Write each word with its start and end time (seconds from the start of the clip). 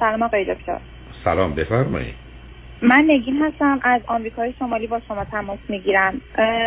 سلام 0.00 0.22
آقای 0.22 0.54
دکتر. 0.54 0.78
سلام 1.24 1.54
بفرمایید. 1.54 2.14
من 2.82 3.04
نگین 3.06 3.42
هستم 3.42 3.80
از 3.82 4.02
آمریکای 4.06 4.54
شمالی 4.58 4.86
با 4.86 5.00
شما 5.08 5.24
تماس 5.24 5.58
می‌گیرم. 5.68 6.20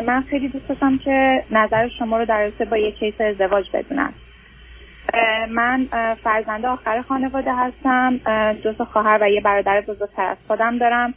من 0.05 0.23
خیلی 0.29 0.49
دوست 0.49 0.67
داشتم 0.67 0.97
که 0.97 1.43
نظر 1.51 1.89
شما 1.99 2.17
رو 2.17 2.25
در 2.25 2.43
رابطه 2.43 2.65
با 2.65 2.77
یک 2.77 2.96
کیس 2.96 3.21
ازدواج 3.21 3.65
بدونم. 3.73 4.13
من 5.49 5.88
فرزنده 6.23 6.67
آخر 6.67 7.01
خانواده 7.01 7.54
هستم. 7.55 8.17
دو 8.63 8.73
تا 8.73 8.85
خواهر 8.85 9.19
و 9.21 9.29
یه 9.29 9.42
برادر 9.42 9.81
بزرگتر 9.81 10.26
از 10.26 10.38
خودم 10.47 10.78
دارم. 10.78 11.13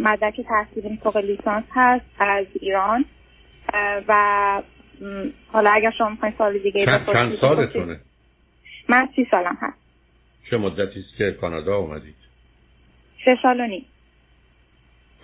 مدرک 0.00 0.40
تحصیلیم 0.40 0.98
فوق 1.02 1.16
لیسانس 1.16 1.64
هست 1.74 2.04
از 2.18 2.46
ایران. 2.60 3.04
و 4.08 4.14
حالا 5.52 5.70
اگر 5.70 5.90
شما 5.90 6.08
می‌خواین 6.08 6.34
سال 6.38 6.58
دیگه 6.58 6.86
چند, 6.86 7.06
چند 7.12 7.36
سالتونه؟ 7.40 8.00
من 8.88 9.08
سی 9.16 9.26
سالم 9.30 9.58
هست. 9.60 9.87
چه 10.50 10.56
مدتی 10.56 11.00
است 11.00 11.16
که 11.18 11.32
کانادا 11.40 11.76
اومدید؟ 11.76 12.14
سه 13.24 13.38
سال 13.42 13.60
و 13.60 13.66
نیم 13.66 13.84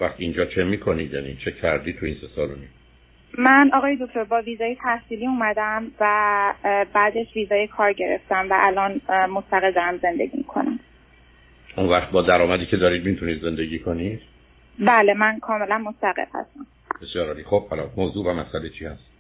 وقت 0.01 0.15
اینجا 0.19 0.45
چه 0.45 0.65
می‌کنید 0.65 1.13
یعنی 1.13 1.37
چه 1.45 1.53
کردی 1.53 1.93
تو 1.93 2.07
این 2.07 2.17
سه 2.21 2.27
سال 2.37 2.51
و 2.51 2.55
نیم؟ 2.55 2.69
من 3.39 3.71
آقای 3.73 3.97
دکتر 3.97 4.25
با 4.25 4.43
ویزای 4.43 4.75
تحصیلی 4.75 5.27
اومدم 5.27 5.87
و 6.01 6.55
بعدش 6.95 7.27
ویزای 7.37 7.67
کار 7.67 7.93
گرفتم 7.93 8.47
و 8.51 8.55
الان 8.61 9.01
مستقل 9.31 9.71
دارم 9.71 9.99
زندگی 9.99 10.37
می‌کنم 10.37 10.79
اون 11.77 11.89
وقت 11.89 12.11
با 12.11 12.23
درآمدی 12.23 12.67
که 12.67 12.77
دارید 12.77 13.05
می‌تونید 13.05 13.43
زندگی 13.43 13.79
کنید؟ 13.79 14.21
بله 14.79 15.15
من 15.15 15.39
کاملا 15.39 15.79
مستقل 15.79 16.25
هستم 16.35 16.67
بسیار 17.03 17.27
عالی 17.27 17.45
خب 17.45 17.69
حالا 17.69 17.91
موضوع 17.97 18.27
و 18.27 18.35
مسئله 18.35 18.69
چی 18.71 18.85
هست؟ 18.85 19.14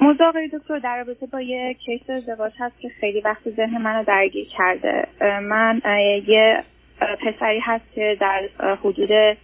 موضوع 0.00 0.26
آقای 0.26 0.48
دکتر 0.48 0.78
در 0.78 0.96
رابطه 0.96 1.26
با 1.26 1.40
یه 1.40 1.74
کیس 1.74 2.10
ازدواج 2.10 2.52
هست 2.58 2.80
که 2.80 2.88
خیلی 2.88 3.20
وقت 3.20 3.50
ذهن 3.50 3.82
منو 3.82 4.04
درگیر 4.04 4.48
کرده. 4.58 5.08
من 5.40 5.80
یه 6.26 6.64
پسری 7.00 7.60
هست 7.60 7.84
که 7.94 8.16
در 8.20 8.48
حدود 8.84 9.36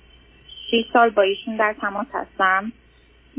6 0.71 0.85
سال 0.93 1.11
با 1.11 1.23
ایشون 1.23 1.57
در 1.57 1.75
تماس 1.81 2.07
هستم. 2.13 2.73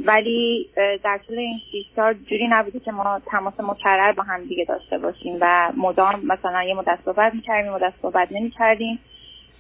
ولی 0.05 0.69
در 1.03 1.19
طول 1.27 1.39
این 1.39 1.59
6 1.72 1.85
سال 1.95 2.13
جوری 2.13 2.47
نبوده 2.47 2.80
که 2.80 2.91
ما 2.91 3.22
تماس 3.31 3.59
مکرر 3.59 4.11
با 4.11 4.23
هم 4.23 4.44
دیگه 4.44 4.66
داشته 4.66 4.97
باشیم 4.97 5.38
و 5.41 5.72
مدام 5.77 6.25
مثلا 6.25 6.63
یه 6.63 6.73
مدت 6.73 7.00
صحبت 7.05 7.33
می‌کردیم 7.33 7.72
مدت 7.72 7.94
صحبت 8.02 8.31
نمی‌کردیم. 8.31 9.00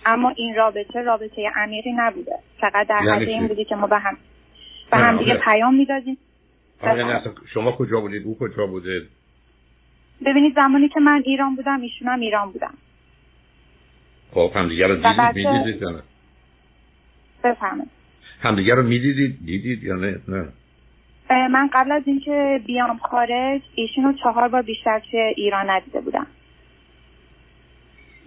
اما 0.05 0.29
این 0.35 0.55
رابطه 0.55 1.01
رابطه 1.01 1.51
عمیقی 1.55 1.91
نبوده. 1.91 2.35
فقط 2.61 2.87
در 2.87 3.01
یعنی 3.03 3.23
حد 3.23 3.29
این 3.29 3.47
بوده 3.47 3.65
که 3.65 3.75
ما 3.75 3.87
به 3.87 3.97
هم 3.97 4.17
به 4.91 4.97
هم 4.97 5.17
دیگه 5.17 5.35
پیام 5.35 5.75
می‌دادیم. 5.75 6.17
شما 7.53 7.71
کجا 7.71 7.99
بودید؟ 7.99 8.25
او 8.25 8.37
کجا 8.37 8.67
بوده؟ 8.67 9.01
ببینید 10.25 10.55
زمانی 10.55 10.89
که 10.89 10.99
من 10.99 11.23
ایران 11.25 11.55
بودم 11.55 11.81
ایشون 11.81 12.07
هم 12.07 12.19
ایران 12.19 12.51
بودم 12.51 12.73
خب 14.31 14.51
همدیگه 14.55 14.87
رو 14.87 14.95
دیدید 14.95 15.47
می‌دیدید 15.47 15.81
یا 15.81 15.89
نه؟ 15.89 16.03
بفهمید 17.43 17.89
همدیگه 18.41 18.75
رو 18.75 18.83
می‌دیدید 18.83 19.45
دیدید 19.45 19.83
یا 19.83 19.95
نه؟ 19.95 20.19
نه. 20.27 20.47
من 21.47 21.69
قبل 21.73 21.91
از 21.91 22.03
اینکه 22.05 22.61
بیام 22.65 22.97
خارج 22.97 23.61
ایشون 23.75 24.03
رو 24.03 24.13
چهار 24.13 24.47
بار 24.47 24.61
بیشتر 24.61 24.99
توی 24.99 25.19
ایران 25.19 25.69
ندیده 25.69 26.01
بودم. 26.01 26.27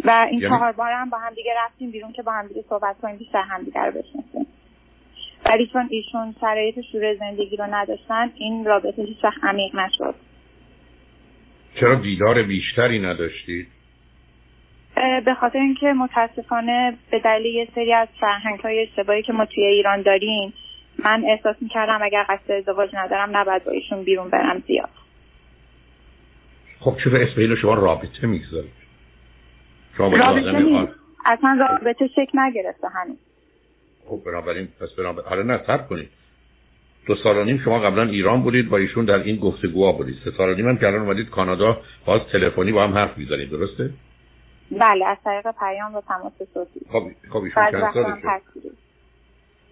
و 0.05 0.27
این 0.31 0.41
یعنی- 0.41 0.57
چهار 0.57 0.73
بار 0.73 0.93
هم 0.93 1.11
با 1.11 1.19
هم 1.19 1.35
دیگه 1.35 1.53
رفتیم 1.65 1.91
بیرون 1.91 2.13
که 2.13 2.23
با 2.23 2.33
هم 2.33 2.47
دیگه 2.47 2.65
صحبت 2.69 3.01
کنیم 3.03 3.17
بیشتر 3.17 3.43
هم 3.43 3.63
دیگه 3.63 3.81
رو 3.81 3.91
بشناسیم. 3.91 4.47
ولی 5.49 5.67
چون 5.67 5.89
ایشون 5.91 6.35
شرایط 6.41 6.81
شروع 6.93 7.15
زندگی 7.15 7.57
رو 7.57 7.65
نداشتن 7.71 8.31
این 8.35 8.65
رابطه 8.65 9.03
هیچ 9.03 9.25
وقت 9.25 9.45
عمیق 9.45 9.75
نشد. 9.77 10.15
چرا 11.81 11.95
دیدار 11.95 12.43
بیشتری 12.43 12.99
نداشتید 12.99 13.67
به 15.25 15.35
خاطر 15.35 15.59
اینکه 15.59 15.87
متاسفانه 15.87 16.97
به 17.11 17.19
دلیل 17.19 17.55
یه 17.55 17.69
سری 17.75 17.93
از 17.93 18.09
فرهنگ 18.21 18.61
های 18.61 18.83
اشتباهی 18.83 19.23
که 19.23 19.33
ما 19.33 19.45
توی 19.45 19.65
ایران 19.65 20.03
داریم 20.03 20.53
من 21.05 21.25
احساس 21.27 21.57
می‌کردم 21.61 21.99
اگر 22.03 22.27
قصد 22.29 22.53
ازدواج 22.53 22.91
ندارم 22.95 23.37
نباید 23.37 23.65
با 23.65 23.73
ایشون 23.73 24.03
بیرون 24.05 24.29
برم 24.29 24.63
زیاد. 24.67 24.89
خب 26.81 26.97
چرا 27.05 27.21
اسم 27.21 27.41
اینو 27.41 27.57
شما 27.57 27.75
رابطه 27.75 28.27
می‌گذارید؟ 28.27 28.73
رابطه 29.97 30.25
آن- 30.25 30.95
اصلا 31.27 31.59
رابطه 31.71 32.07
شکل 32.07 32.39
نگرفته 32.39 32.89
هنوز. 32.89 33.28
خب 34.09 34.21
بنابراین 34.27 34.69
پس 34.81 34.89
بنابراین 34.99 35.29
حالا 35.29 35.43
نه 35.43 35.59
صبر 35.67 35.83
کنید. 35.83 36.09
دو 37.07 37.15
سال 37.15 37.37
و 37.37 37.45
نیم 37.45 37.61
شما 37.65 37.81
قبلا 37.81 38.03
ایران 38.03 38.43
بودید 38.43 38.69
با 38.69 38.77
ایشون 38.77 39.05
در 39.05 39.19
این 39.19 39.37
گفتگوها 39.37 39.93
بودید. 39.93 40.17
سه 40.25 40.31
سال 40.31 40.51
و 40.51 40.55
نیم 40.55 40.69
هم 40.69 40.79
که 40.79 40.87
الان 40.87 41.01
اومدید 41.01 41.31
کانادا 41.31 41.81
باز 42.07 42.21
تلفنی 42.33 42.73
با 42.73 42.85
هم 42.85 42.95
حرف 42.95 43.19
می‌زنید 43.19 43.51
درسته؟ 43.51 43.91
بله 44.71 45.07
از 45.07 45.17
طریق 45.25 45.47
پیام 45.59 45.95
و 45.95 46.01
تماس 46.01 46.33
صوتی. 46.55 46.81
خب 46.93 47.03
خب 47.31 47.43
ایشون 47.43 47.71
چند 47.71 47.95
سالشه؟ 47.95 48.41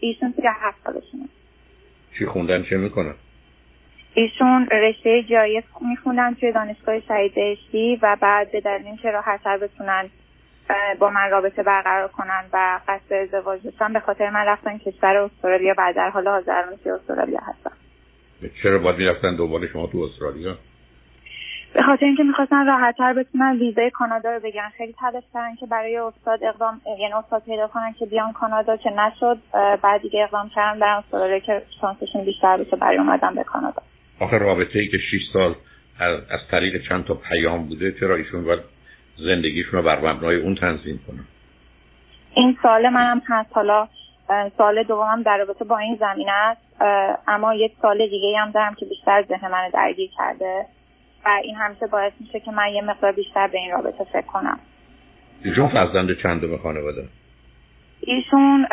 ایشون 0.00 0.34
سی 0.36 0.42
هفت 0.46 0.78
سالشونه. 0.84 1.28
چی 2.18 2.26
خوندن 2.26 2.62
چه 2.62 2.76
می‌کنن؟ 2.76 3.14
ایشون 4.14 4.68
رشته 4.70 5.22
جایز 5.22 5.64
میخوندن 5.90 6.34
توی 6.34 6.52
دانشگاه 6.52 7.00
شهید 7.00 7.34
بهشتی 7.34 7.98
و 8.02 8.16
بعد 8.20 8.52
به 8.52 8.60
دلیل 8.60 8.86
اینکه 8.86 9.10
راحتتر 9.10 9.58
بتونن 9.58 10.10
با 10.98 11.10
من 11.10 11.30
رابطه 11.30 11.62
برقرار 11.62 12.08
کنن 12.08 12.44
و 12.52 12.80
قصد 12.88 13.12
ازدواج 13.12 13.62
داشتن. 13.64 13.92
به 13.92 14.00
خاطر 14.00 14.30
من 14.30 14.44
رفتن 14.44 14.78
کشور 14.78 15.16
استرالیا 15.16 15.74
و 15.78 15.92
در 15.96 16.10
حال 16.10 16.28
حاضر 16.28 16.62
توی 16.82 16.92
استرالیا 16.92 17.40
هستن. 17.42 17.70
چرا 18.62 18.78
باید 18.78 18.96
می‌رفتن 18.96 19.36
دوباره 19.36 19.68
شما 19.72 19.86
تو 19.86 19.98
استرالیا؟ 19.98 20.54
به 21.74 21.82
خاطر 21.82 22.06
اینکه 22.06 22.22
می‌خواستن 22.22 22.66
راحتتر 22.66 23.12
بتونن 23.12 23.58
ویزای 23.58 23.90
کانادا 23.90 24.34
رو 24.34 24.40
بگیرن. 24.40 24.68
خیلی 24.76 24.94
تلاش 25.00 25.24
کردن 25.34 25.54
که 25.54 25.66
برای 25.66 25.96
استاد 25.96 26.44
اقدام 26.44 26.80
یعنی 27.00 27.12
استاد 27.12 27.42
پیدا 27.44 27.66
کنن 27.68 27.92
که 27.98 28.06
بیان 28.06 28.32
کانادا 28.32 28.76
که 28.76 28.90
نشد 28.90 29.38
بعد 29.82 30.02
دیگه 30.02 30.22
اقدام 30.22 30.48
کردن 30.48 30.80
برن 30.80 30.96
استرالیا 30.96 31.38
که 31.38 31.62
شانسشون 31.80 32.24
بیشتر 32.24 32.56
بشه 32.56 32.76
برای 32.76 32.98
اومدن 32.98 33.34
به 33.34 33.44
کانادا. 33.44 33.82
آخه 34.20 34.38
رابطه 34.38 34.78
ای 34.78 34.88
که 34.88 34.98
6 34.98 35.18
سال 35.32 35.54
از, 36.00 36.20
از 36.30 36.40
طریق 36.50 36.88
چند 36.88 37.04
تا 37.04 37.14
پیام 37.14 37.68
بوده 37.68 37.92
چرا 37.92 38.16
ایشون 38.16 38.44
باید 38.44 38.75
زندگیشون 39.18 39.72
رو 39.72 39.82
بر 39.82 40.00
مبنای 40.00 40.36
اون 40.36 40.54
تنظیم 40.54 41.00
کنن. 41.06 41.24
این 42.34 42.58
سال 42.62 42.88
منم 42.88 43.22
هست. 43.26 43.50
حالا 43.52 43.88
سال 44.58 44.82
دومم 44.82 45.22
در 45.22 45.38
رابطه 45.38 45.64
با 45.64 45.78
این 45.78 45.96
زمینه 46.00 46.32
است. 46.32 46.82
اما 47.28 47.54
یک 47.54 47.72
سال 47.82 48.08
دیگه 48.08 48.38
هم 48.38 48.50
دارم 48.50 48.74
که 48.74 48.86
بیشتر 48.86 49.22
ذهن 49.28 49.50
منو 49.50 49.70
درگیر 49.72 50.10
کرده 50.18 50.66
و 51.24 51.28
این 51.42 51.54
همیشه 51.54 51.86
باعث 51.86 52.12
میشه 52.20 52.40
که 52.40 52.50
من 52.50 52.68
یه 52.68 52.82
مقدار 52.82 53.12
بیشتر 53.12 53.48
به 53.48 53.58
این 53.58 53.70
رابطه 53.70 54.04
فکر 54.04 54.26
کنم. 54.26 54.58
ایشون 55.44 55.68
فرزند 55.68 56.22
چندم 56.22 56.56
خانواده؟ 56.56 57.08
ایشون 58.00 58.66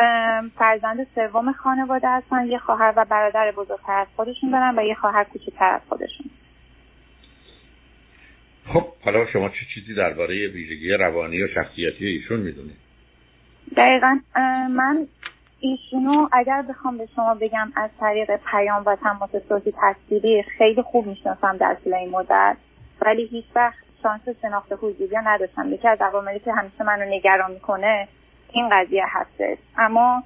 فرزند 0.58 1.06
سوم 1.14 1.52
خانواده 1.52 2.08
هستن. 2.08 2.46
یه 2.46 2.58
خواهر 2.58 2.92
و 2.96 3.04
برادر 3.04 3.50
بزرگتر 3.50 3.92
از 3.92 4.06
خودشون 4.16 4.50
دارن 4.50 4.78
و 4.78 4.82
یه 4.82 4.94
خواهر 4.94 5.24
کوچکتر 5.24 5.74
از 5.74 5.80
خودشون. 5.88 6.26
خب 8.72 8.86
حالا 9.04 9.26
شما 9.26 9.48
چه 9.48 9.66
چیزی 9.74 9.94
درباره 9.94 10.48
ویژگی 10.48 10.92
روانی 10.92 11.42
و 11.42 11.48
شخصیتی 11.48 12.06
ایشون 12.06 12.40
می‌دونید؟ 12.40 12.76
دقیقا 13.76 14.18
من 14.70 15.06
ایشونو 15.60 16.28
اگر 16.32 16.62
بخوام 16.62 16.98
به 16.98 17.08
شما 17.16 17.34
بگم 17.34 17.72
از 17.76 17.90
طریق 18.00 18.36
پیام 18.36 18.82
و 18.86 18.96
تماس 18.96 19.30
صوتی 19.48 19.74
تصویری 19.82 20.42
خیلی 20.42 20.82
خوب 20.82 21.06
می‌شناسم 21.06 21.56
در 21.56 21.76
طول 21.84 21.94
این 21.94 22.10
مدت 22.10 22.56
ولی 23.00 23.26
هیچ 23.26 23.44
وقت 23.54 23.84
شانس 24.02 24.28
شناخت 24.42 24.72
حضوری 24.72 25.16
نداشتم. 25.24 25.72
یکی 25.72 25.88
از 25.88 26.00
عواملی 26.00 26.38
که 26.38 26.52
همیشه 26.52 26.84
منو 26.84 27.04
نگران 27.04 27.50
می‌کنه 27.50 28.08
این 28.52 28.68
قضیه 28.72 29.04
هستش. 29.08 29.58
اما 29.78 30.22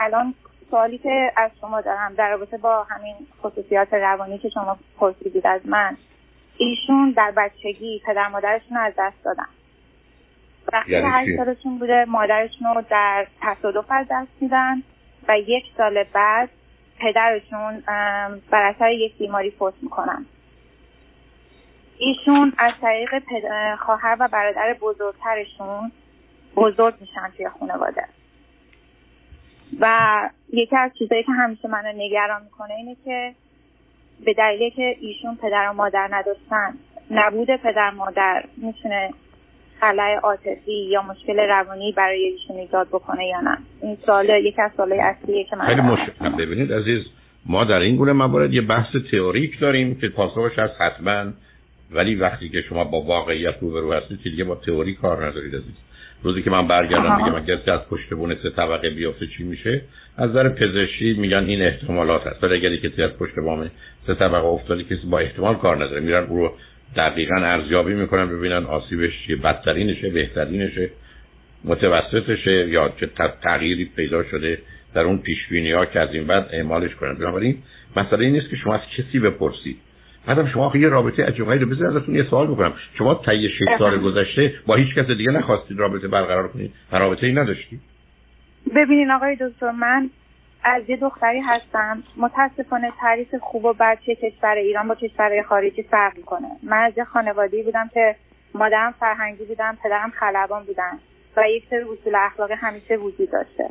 الان 0.00 0.34
سوالی 0.70 0.98
که 0.98 1.32
از 1.36 1.50
شما 1.60 1.80
دارم 1.80 2.14
در 2.14 2.30
رابطه 2.30 2.56
با 2.58 2.84
همین 2.84 3.14
خصوصیات 3.42 3.94
روانی 3.94 4.38
که 4.38 4.48
شما 4.48 4.78
پرسیدید 4.98 5.46
از 5.46 5.60
من 5.64 5.96
ایشون 6.58 7.10
در 7.10 7.30
بچگی 7.30 8.02
پدر 8.06 8.28
مادرشون 8.28 8.76
رو 8.76 8.82
از 8.82 8.92
دست 8.98 9.24
دادن. 9.24 9.46
وقتی 10.72 10.92
یعنی 10.92 11.06
هشت؟ 11.10 11.44
سالشون 11.44 11.78
بوده 11.78 12.04
مادرشون 12.04 12.74
رو 12.74 12.82
در 12.90 13.26
تصادف 13.40 13.86
از 13.90 14.06
دست 14.10 14.30
میدن 14.40 14.82
و 15.28 15.38
یک 15.38 15.64
سال 15.76 16.04
بعد 16.12 16.48
پدرشون 16.98 17.82
بر 18.50 18.62
اثر 18.62 18.90
یک 18.90 19.18
بیماری 19.18 19.50
فوت 19.50 19.74
می‌کنن. 19.82 20.26
ایشون 21.98 22.52
از 22.58 22.72
طریق 22.80 23.22
خواهر 23.76 24.16
و 24.20 24.28
برادر 24.28 24.76
بزرگترشون 24.80 25.92
بزرگ 26.56 26.94
میشن 27.00 27.32
توی 27.36 27.48
خانواده. 27.48 28.04
و 29.80 30.30
یکی 30.52 30.76
از 30.76 30.90
چیزایی 30.98 31.22
که 31.22 31.32
همیشه 31.32 31.68
منو 31.68 31.92
نگران 31.96 32.42
می‌کنه 32.42 32.74
اینه 32.74 32.96
که 33.04 33.34
به 34.24 34.34
دلیلی 34.34 34.70
که 34.70 34.96
ایشون 35.00 35.36
پدر 35.42 35.68
و 35.70 35.72
مادر 35.72 36.08
نداشتن. 36.10 36.74
نبود 37.10 37.56
پدر 37.56 37.90
مادر 37.90 38.44
می‌تونه 38.56 39.10
خلای 39.80 40.14
عاطفی 40.14 40.72
یا 40.90 41.02
مشکل 41.02 41.38
روانی 41.38 41.92
برای 41.92 42.24
ایشون 42.24 42.56
ایجاد 42.56 42.88
بکنه 42.88 43.26
یا 43.26 43.40
نه. 43.40 43.58
این 43.82 43.96
سوال 44.06 44.28
یکی 44.28 44.62
از 44.62 44.70
سوالای 44.76 45.00
اصلیه 45.00 45.44
که 45.44 45.56
من 45.56 45.66
خیلی. 45.66 45.80
مشکل. 45.80 46.28
ببینید 46.28 46.72
عزیز 46.72 47.02
ما 47.46 47.64
در 47.64 47.78
این 47.78 47.96
گونه 47.96 48.12
موارد 48.12 48.54
یه 48.54 48.60
بحث 48.60 48.96
تئوریک 49.10 49.60
داریم 49.60 49.94
که 50.00 50.08
پاسخش 50.08 50.58
هست 50.58 50.80
حتما. 50.80 51.32
ولی 51.90 52.14
وقتی 52.14 52.48
که 52.48 52.62
شما 52.62 52.84
با 52.84 53.00
واقعیت 53.00 53.54
روبرو 53.60 53.92
هستید 53.92 54.22
که 54.22 54.30
دیگه 54.30 54.44
با 54.44 54.54
تئوری 54.54 54.94
کار 54.94 55.26
ندارید 55.26 55.54
عزیز. 55.54 55.74
روزی 56.22 56.42
که 56.42 56.50
من 56.50 56.68
برگردم 56.68 57.16
میگم 57.16 57.34
اگر 57.34 57.72
از 57.72 57.80
پشت 57.90 58.14
بونه 58.14 58.36
سه 58.42 58.50
طبقه 58.50 58.90
بیفته 58.90 59.26
چی 59.26 59.44
میشه؟ 59.44 59.82
از 60.18 60.30
نظر 60.30 60.48
پزشکی 60.48 61.14
میگن 61.14 61.44
این 61.44 61.62
احتمالات 61.62 62.26
هست. 62.26 62.44
ولی 62.44 62.54
اگر 62.54 63.04
از 63.04 63.10
پشت 63.10 63.34
بام 63.34 63.70
سه 64.06 64.14
طبقه 64.14 64.46
افتادی 64.46 64.84
کسی 64.84 65.06
با 65.10 65.18
احتمال 65.18 65.54
کار 65.54 65.76
نداره. 65.76 66.00
میرن 66.00 66.24
او 66.24 66.36
رو 66.36 66.52
دقیقا 66.96 67.34
ارزیابی 67.34 67.94
می‌کنن 67.94 68.28
ببینن 68.28 68.64
آسیبش 68.64 69.10
چیه 69.26 69.36
بدترینشه 69.36 70.10
بهترینشه 70.10 70.90
متوسطشه 71.64 72.68
یا 72.68 72.92
چه 73.00 73.08
تغییری 73.42 73.84
پیدا 73.96 74.24
شده 74.24 74.58
در 74.94 75.00
اون 75.00 75.18
پیش 75.18 75.38
ها 75.74 75.86
که 75.86 76.00
از 76.00 76.08
این 76.14 76.26
بعد 76.26 76.48
اعمالش 76.52 76.94
کنن. 76.94 77.14
بنابراین 77.14 77.56
مسئله 77.96 78.24
این 78.24 78.32
نیست 78.32 78.50
که 78.50 78.56
شما 78.56 78.74
از 78.74 78.80
کسی 78.96 79.18
بپرسید. 79.18 79.76
بعدم 80.26 80.48
شما 80.48 80.72
یه 80.74 80.88
رابطه 80.88 81.24
عجیبی 81.24 81.58
رو 81.58 81.66
بذارید 81.66 81.96
ازتون 81.96 82.14
یه 82.14 82.24
سوال 82.30 82.46
بکنم. 82.46 82.72
شما 82.98 83.14
طی 83.26 83.48
6 83.48 83.58
سال 83.78 83.98
گذشته 83.98 84.54
با 84.66 84.74
هیچ 84.74 84.94
کس 84.94 85.06
دیگه 85.06 85.30
نخواستید 85.30 85.78
رابطه 85.78 86.08
برقرار 86.08 86.48
کنید؟ 86.48 86.72
و 86.92 86.98
رابطه 86.98 87.26
ای 87.26 87.32
نداشتید 87.32 87.80
ببینین 88.74 89.10
آقای 89.10 89.36
دکتر 89.40 89.70
من 89.70 90.10
از 90.64 90.90
یه 90.90 90.96
دختری 90.96 91.40
هستم. 91.40 92.02
متاسفانه 92.16 92.92
تعریف 93.00 93.34
خوب 93.34 93.64
و 93.64 93.72
بد 93.72 93.98
چه 94.06 94.14
کشور 94.14 94.54
ایران 94.54 94.88
با 94.88 94.94
کشور 94.94 95.42
خارجی 95.42 95.82
فرق 95.82 96.16
می‌کنه. 96.16 96.48
من 96.62 96.82
از 96.82 96.92
یه 96.98 97.04
خانوادی 97.04 97.62
بودم 97.62 97.90
که 97.94 98.16
مادرم 98.54 98.94
فرهنگی 99.00 99.44
بودم 99.44 99.78
پدرم 99.82 100.10
خلبان 100.10 100.64
بودن 100.64 100.98
و 101.36 101.48
یک 101.48 101.64
سری 101.70 101.82
اصول 101.82 102.14
اخلاقی 102.14 102.54
همیشه 102.54 102.96
وجود 102.96 103.30
داشته. 103.30 103.70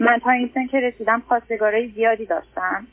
من 0.00 0.18
تا 0.18 0.30
این 0.30 0.50
سن 0.54 0.66
که 0.66 0.80
رسیدم 0.80 1.22
خواستگارای 1.28 1.88
زیادی 1.88 2.26
داشتم. 2.26 2.86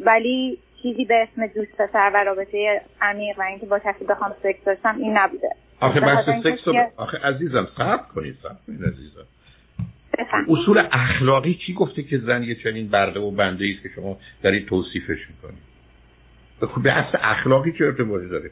ولی 0.00 0.58
چیزی 0.82 1.04
به 1.04 1.14
اسم 1.22 1.46
دوست 1.46 1.76
پسر 1.76 2.10
و 2.14 2.24
رابطه 2.24 2.80
عمیق 3.00 3.38
و 3.38 3.42
اینکه 3.42 3.66
با 3.66 3.78
کسی 3.78 4.04
بخوام 4.04 4.34
سکس 4.42 4.64
داشتم 4.64 4.96
این 4.98 5.18
نبوده. 5.18 5.48
آخه 5.80 6.00
بحث 6.00 6.24
سکس 6.44 6.68
آخه 6.96 7.18
عزیزم 7.18 7.68
صبر 7.76 8.02
کنید 8.14 8.36
صبر 8.42 8.56
کنید 8.66 8.84
عزیزم. 8.84 9.26
اصول 10.48 10.82
اخلاقی 10.92 11.54
چی 11.66 11.72
گفته 11.72 12.02
که 12.02 12.18
زن 12.18 12.42
یه 12.42 12.54
چنین 12.54 12.88
برده 12.88 13.20
و 13.20 13.30
بنده 13.30 13.72
است 13.74 13.82
که 13.82 13.88
شما 13.94 14.18
دارید 14.42 14.66
توصیفش 14.66 15.18
می‌کنید 15.30 15.66
خب 16.60 16.82
به 16.82 16.92
اصل 16.92 17.18
اخلاقی 17.22 17.72
چه 17.72 17.84
ارتباطی 17.84 18.28
داره؟ 18.28 18.50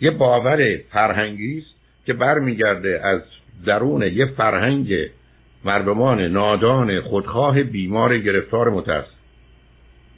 یه 0.00 0.10
باور 0.10 0.76
فرهنگی 0.76 1.58
است 1.58 1.74
که 2.06 2.12
برمیگرده 2.12 3.00
از 3.04 3.20
درون 3.66 4.02
یه 4.02 4.26
فرهنگ 4.26 4.94
مردمان 5.64 6.20
نادان 6.20 7.00
خودخواه 7.00 7.62
بیمار 7.62 8.18
گرفتار 8.18 8.70
متاسف. 8.70 9.10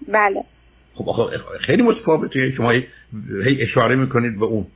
بله. 0.09 0.45
خب 0.95 1.31
خیلی 1.61 1.83
متفاوته. 1.83 2.53
شما 2.57 2.71
هی 2.71 3.63
اشاره 3.63 3.97
می‌کنید 3.97 4.39
به 4.39 4.45
اون. 4.45 4.67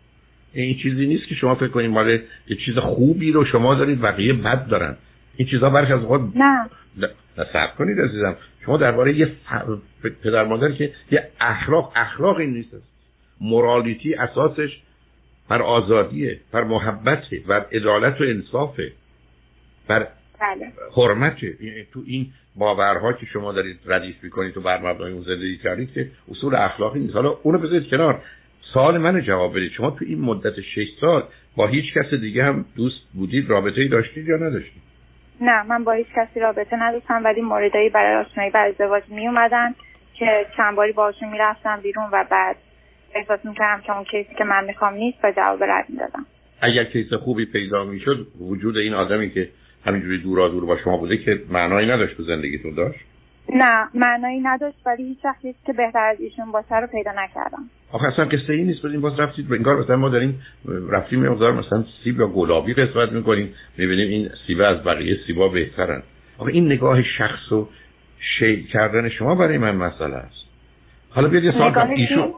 این 0.52 0.78
چیزی 0.78 1.06
نیست 1.06 1.28
که 1.28 1.34
شما 1.34 1.54
فکر 1.54 1.68
کنید 1.68 1.90
مال 1.90 2.10
یه 2.48 2.56
چیز 2.66 2.78
خوبی 2.78 3.32
رو 3.32 3.44
شما 3.44 3.74
دارید 3.74 4.00
بقیه 4.00 4.32
بد 4.32 4.66
دارن. 4.66 4.96
این 5.36 5.48
چیزا 5.48 5.70
برش 5.70 5.90
از 5.90 6.00
خود 6.00 6.38
نه. 6.38 6.66
نه 6.96 7.08
کنید 7.78 8.00
عزیزم. 8.00 8.36
شما 8.64 8.76
درباره 8.76 9.18
یه 9.18 9.32
پدر 10.22 10.44
مادر 10.44 10.72
که 10.72 10.92
یه 11.10 11.28
اخلاق 11.40 11.92
اخلاق 11.96 12.36
این 12.36 12.50
نیست. 12.50 12.76
مورالیتی 13.40 14.14
اساسش 14.14 14.80
بر 15.48 15.62
آزادیه 15.62 16.40
بر 16.52 16.64
محبته 16.64 17.42
بر 17.48 17.66
عدالت 17.72 18.20
و 18.20 18.24
انصافه 18.24 18.92
بر 19.88 20.08
بله. 20.40 20.72
حرمته. 20.96 21.56
تو 21.92 22.02
این 22.06 22.26
باورها 22.56 23.12
که 23.12 23.26
شما 23.26 23.52
دارید 23.52 23.80
ردیف 23.86 24.24
می‌کنید 24.24 24.54
تو 24.54 24.60
بر 24.60 24.78
مبنای 24.78 25.12
اون 25.12 25.22
زندگی 25.22 25.56
کردید 25.56 25.92
که 25.92 26.10
اصول 26.30 26.54
اخلاقی 26.54 27.00
نیست. 27.00 27.14
حالا 27.14 27.38
اونو 27.42 27.58
بذارید 27.58 27.90
کنار. 27.90 28.22
سوال 28.74 28.98
منو 28.98 29.20
جواب 29.20 29.56
بدید. 29.56 29.72
شما 29.72 29.90
تو 29.90 30.04
این 30.04 30.20
مدت 30.20 30.60
6 30.60 30.88
سال 31.00 31.24
با 31.56 31.66
هیچ 31.66 31.94
کس 31.94 32.14
دیگه 32.14 32.44
هم 32.44 32.64
دوست 32.76 33.00
بودید؟ 33.14 33.50
رابطه 33.50 33.80
ای 33.80 33.88
داشتید 33.88 34.28
یا 34.28 34.36
نداشتید؟ 34.36 34.85
نه 35.40 35.62
من 35.62 35.84
با 35.84 35.92
هیچ 35.92 36.06
کسی 36.16 36.40
رابطه 36.40 36.76
نداشتم 36.76 37.24
ولی 37.24 37.40
موردایی 37.40 37.88
برای 37.88 38.24
آشنایی 38.24 38.50
برای 38.50 38.70
ازدواج 38.70 39.02
می 39.08 39.28
اومدن 39.28 39.74
که 40.14 40.46
چند 40.56 40.76
باری 40.76 40.92
باشون 40.92 41.28
می‌رفتم 41.28 41.80
بیرون 41.82 42.04
و 42.12 42.24
بعد 42.30 42.56
احساس 43.14 43.44
می‌کردم 43.44 43.82
که 43.82 43.92
اون 43.92 44.04
کیسی 44.04 44.34
که 44.38 44.44
من 44.44 44.64
می‌خوام 44.64 44.94
نیست 44.94 45.18
و 45.24 45.32
جواب 45.32 45.64
رد 45.64 45.84
می‌دادم. 45.88 46.26
اگر 46.60 46.84
کیس 46.84 47.12
خوبی 47.12 47.46
پیدا 47.46 47.84
می‌شد 47.84 48.26
وجود 48.40 48.76
این 48.76 48.94
آدمی 48.94 49.30
که 49.30 49.48
همینجوری 49.86 50.18
دورا 50.18 50.48
دور 50.48 50.64
با 50.66 50.76
شما 50.84 50.96
بوده 50.96 51.16
که 51.16 51.40
معنایی 51.50 51.88
نداشت 51.88 52.16
تو 52.16 52.22
زندگیتون 52.22 52.74
داشت؟ 52.74 53.00
نه 53.54 53.88
معنایی 53.94 54.40
نداشت 54.40 54.76
ولی 54.86 55.02
هیچ 55.02 55.24
وقتی 55.24 55.54
که 55.66 55.72
بهتر 55.72 56.04
از 56.04 56.20
ایشون 56.20 56.52
باشه 56.52 56.76
رو 56.76 56.86
پیدا 56.86 57.10
نکردم. 57.10 57.70
آخه 57.92 58.06
اصلا 58.06 58.24
قصه 58.24 58.52
ای 58.52 58.64
نیست 58.64 58.84
این 58.84 59.00
باز 59.00 59.20
رفتید 59.20 59.52
انگار 59.52 59.76
مثلا 59.76 59.96
ما 59.96 60.08
داریم 60.08 60.42
رفتیم 60.90 61.28
مقدار 61.28 61.52
مثلا 61.52 61.84
سیب 62.04 62.20
یا 62.20 62.26
گلابی 62.26 62.74
قسمت 62.74 63.12
می‌کنیم 63.12 63.54
می‌بینیم 63.78 64.08
این 64.08 64.30
سیب 64.46 64.60
از 64.60 64.84
بقیه 64.84 65.18
سیبا 65.26 65.48
بهترن. 65.48 66.02
آخه 66.38 66.52
این 66.52 66.66
نگاه 66.66 67.02
شخص 67.02 67.52
و 67.52 67.68
شیل 68.38 68.66
کردن 68.66 69.08
شما 69.08 69.34
برای 69.34 69.58
من 69.58 69.76
مسئله 69.76 70.16
است. 70.16 70.46
حالا 71.10 71.28
بیاد 71.28 71.44
یه 71.44 71.52
سال 71.52 71.78
ایشون 71.78 72.34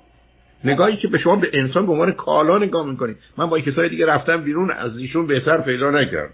نگاهی 0.64 0.96
که 0.96 1.08
به 1.08 1.19
شما 1.19 1.37
به 1.37 1.50
انسان 1.52 1.87
به 1.87 1.93
عنوان 1.93 2.12
کالا 2.12 2.58
نگاه 2.58 2.87
می‌کنید. 2.87 3.16
من 3.37 3.46
با 3.46 3.61
کسای 3.61 3.88
دیگه 3.88 4.06
رفتم 4.06 4.43
بیرون 4.43 4.70
از 4.70 4.96
ایشون 4.96 5.26
بهتر 5.26 5.61
پیدا 5.61 5.90
نکردم. 5.90 6.32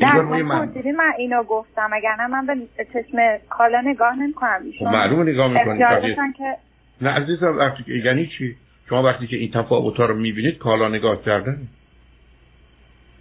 نه 0.00 0.20
من, 0.20 0.42
من. 0.42 0.72
اینو 1.18 1.42
گفتم 1.42 1.90
اگر 1.92 2.16
نه 2.18 2.26
من 2.26 2.46
به 2.46 2.84
چشم 2.84 3.38
کالا 3.50 3.80
نگاه 3.80 4.18
نمی‌کنم. 4.18 4.60
ایشون 4.64 4.92
معلومه 4.92 5.32
نگاه 5.32 5.48
می‌کنید 5.48 5.78
که... 6.36 6.56
نه 7.00 7.10
عزیزم 7.10 7.58
وقتی 7.58 8.02
یعنی 8.04 8.26
چی؟ 8.26 8.56
شما 8.88 9.02
وقتی 9.02 9.26
که 9.26 9.36
این 9.36 9.50
تفاوت 9.50 10.00
رو 10.00 10.14
می‌بینید 10.14 10.58
کالا 10.58 10.88
نگاه 10.88 11.22
کردن؟ 11.22 11.58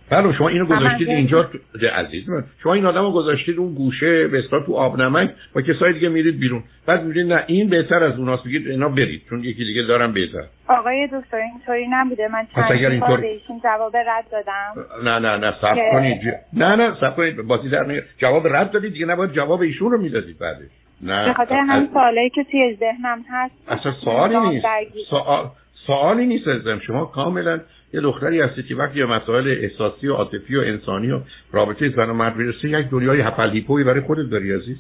بله 0.10 0.34
شما 0.34 0.48
اینو 0.48 0.66
گذاشتید 0.66 1.10
اینجا 1.10 1.50
عزیز 1.96 2.30
من. 2.30 2.44
شما 2.64 2.74
این 2.74 2.86
آدمو 2.86 3.12
گذاشتید 3.12 3.58
اون 3.58 3.74
گوشه 3.74 4.28
به 4.28 4.40
اصطلاح 4.40 4.66
تو 4.66 4.76
آب 4.76 5.02
نمک 5.02 5.30
با 5.56 5.62
کسای 5.62 5.94
دیگه 5.94 6.10
میرید 6.10 6.40
بیرون. 6.40 6.64
بعد 6.86 7.04
میگید 7.04 7.34
نه 7.34 7.44
این 7.48 7.70
بهتر 7.70 8.04
از 8.04 8.20
اوناست. 8.20 8.46
میگید 8.46 8.68
اینا 8.68 8.90
برید 8.90 9.22
چون 9.30 9.40
یکی 9.40 9.66
دیگه 9.66 9.82
دارم 9.82 10.14
بهتر. 10.14 10.44
آقای 10.68 11.08
دکتر 11.08 11.38
اینطوری 11.38 11.88
نبوده. 11.90 12.28
من 12.28 12.48
چند 12.56 12.72
اینطور... 12.72 13.22
بهشون 13.22 13.60
جواب 13.64 13.98
رد 13.98 14.26
دادم. 14.32 14.74
نه 15.04 15.20
نه 15.20 15.38
نه 15.38 15.54
صبر 15.62 15.92
کنید. 15.92 16.22
نه 16.54 16.76
نه 16.76 16.96
صبر 17.00 17.16
کنید. 17.16 17.42
بازی 17.42 17.70
در 17.70 18.02
جواب 18.18 18.48
رد 18.48 18.72
دادید 18.72 18.94
دیگه 18.94 19.06
نباید 19.06 19.32
جواب 19.32 19.62
ایشون 19.62 19.92
رو 19.92 20.02
می‌دادید 20.02 20.40
بعدش. 20.40 20.72
نه. 21.02 21.26
به 21.26 21.34
خاطر 21.34 21.56
هم 21.56 21.88
سوالایی 21.94 22.30
که 22.30 22.44
توی 22.44 22.78
ذهنم 22.80 23.26
هست. 23.30 23.56
اصلا 23.68 23.92
سوالی 23.92 24.38
نیست. 24.38 24.66
سوال 25.10 25.50
سوالی 25.88 26.26
نیست 26.26 26.48
ازم 26.48 26.80
شما 26.80 27.06
کاملا 27.06 27.60
یه 27.94 28.02
دختری 28.02 28.42
هستی 28.42 28.64
که 28.64 28.76
وقتی 28.76 29.04
مسائل 29.04 29.48
احساسی 29.48 30.08
و 30.08 30.14
عاطفی 30.14 30.56
و 30.56 30.60
انسانی 30.60 31.12
و 31.12 31.20
رابطه 31.52 31.90
زن 31.90 32.10
و 32.10 32.14
مرد 32.14 32.36
می‌رسه 32.36 32.70
یک 32.70 32.90
دنیای 32.90 33.22
هپل 33.22 33.50
هیپوی 33.50 33.84
برای 33.84 34.02
خودت 34.02 34.30
داری 34.30 34.54
عزیز. 34.54 34.78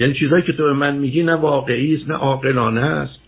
یعنی 0.00 0.14
چیزایی 0.14 0.42
که 0.42 0.52
تو 0.52 0.64
به 0.64 0.72
من 0.72 0.96
میگی 0.96 1.22
نه 1.22 1.34
واقعی 1.34 1.94
است 1.94 2.08
نه 2.08 2.14
عاقلانه 2.14 2.80
است 2.80 3.20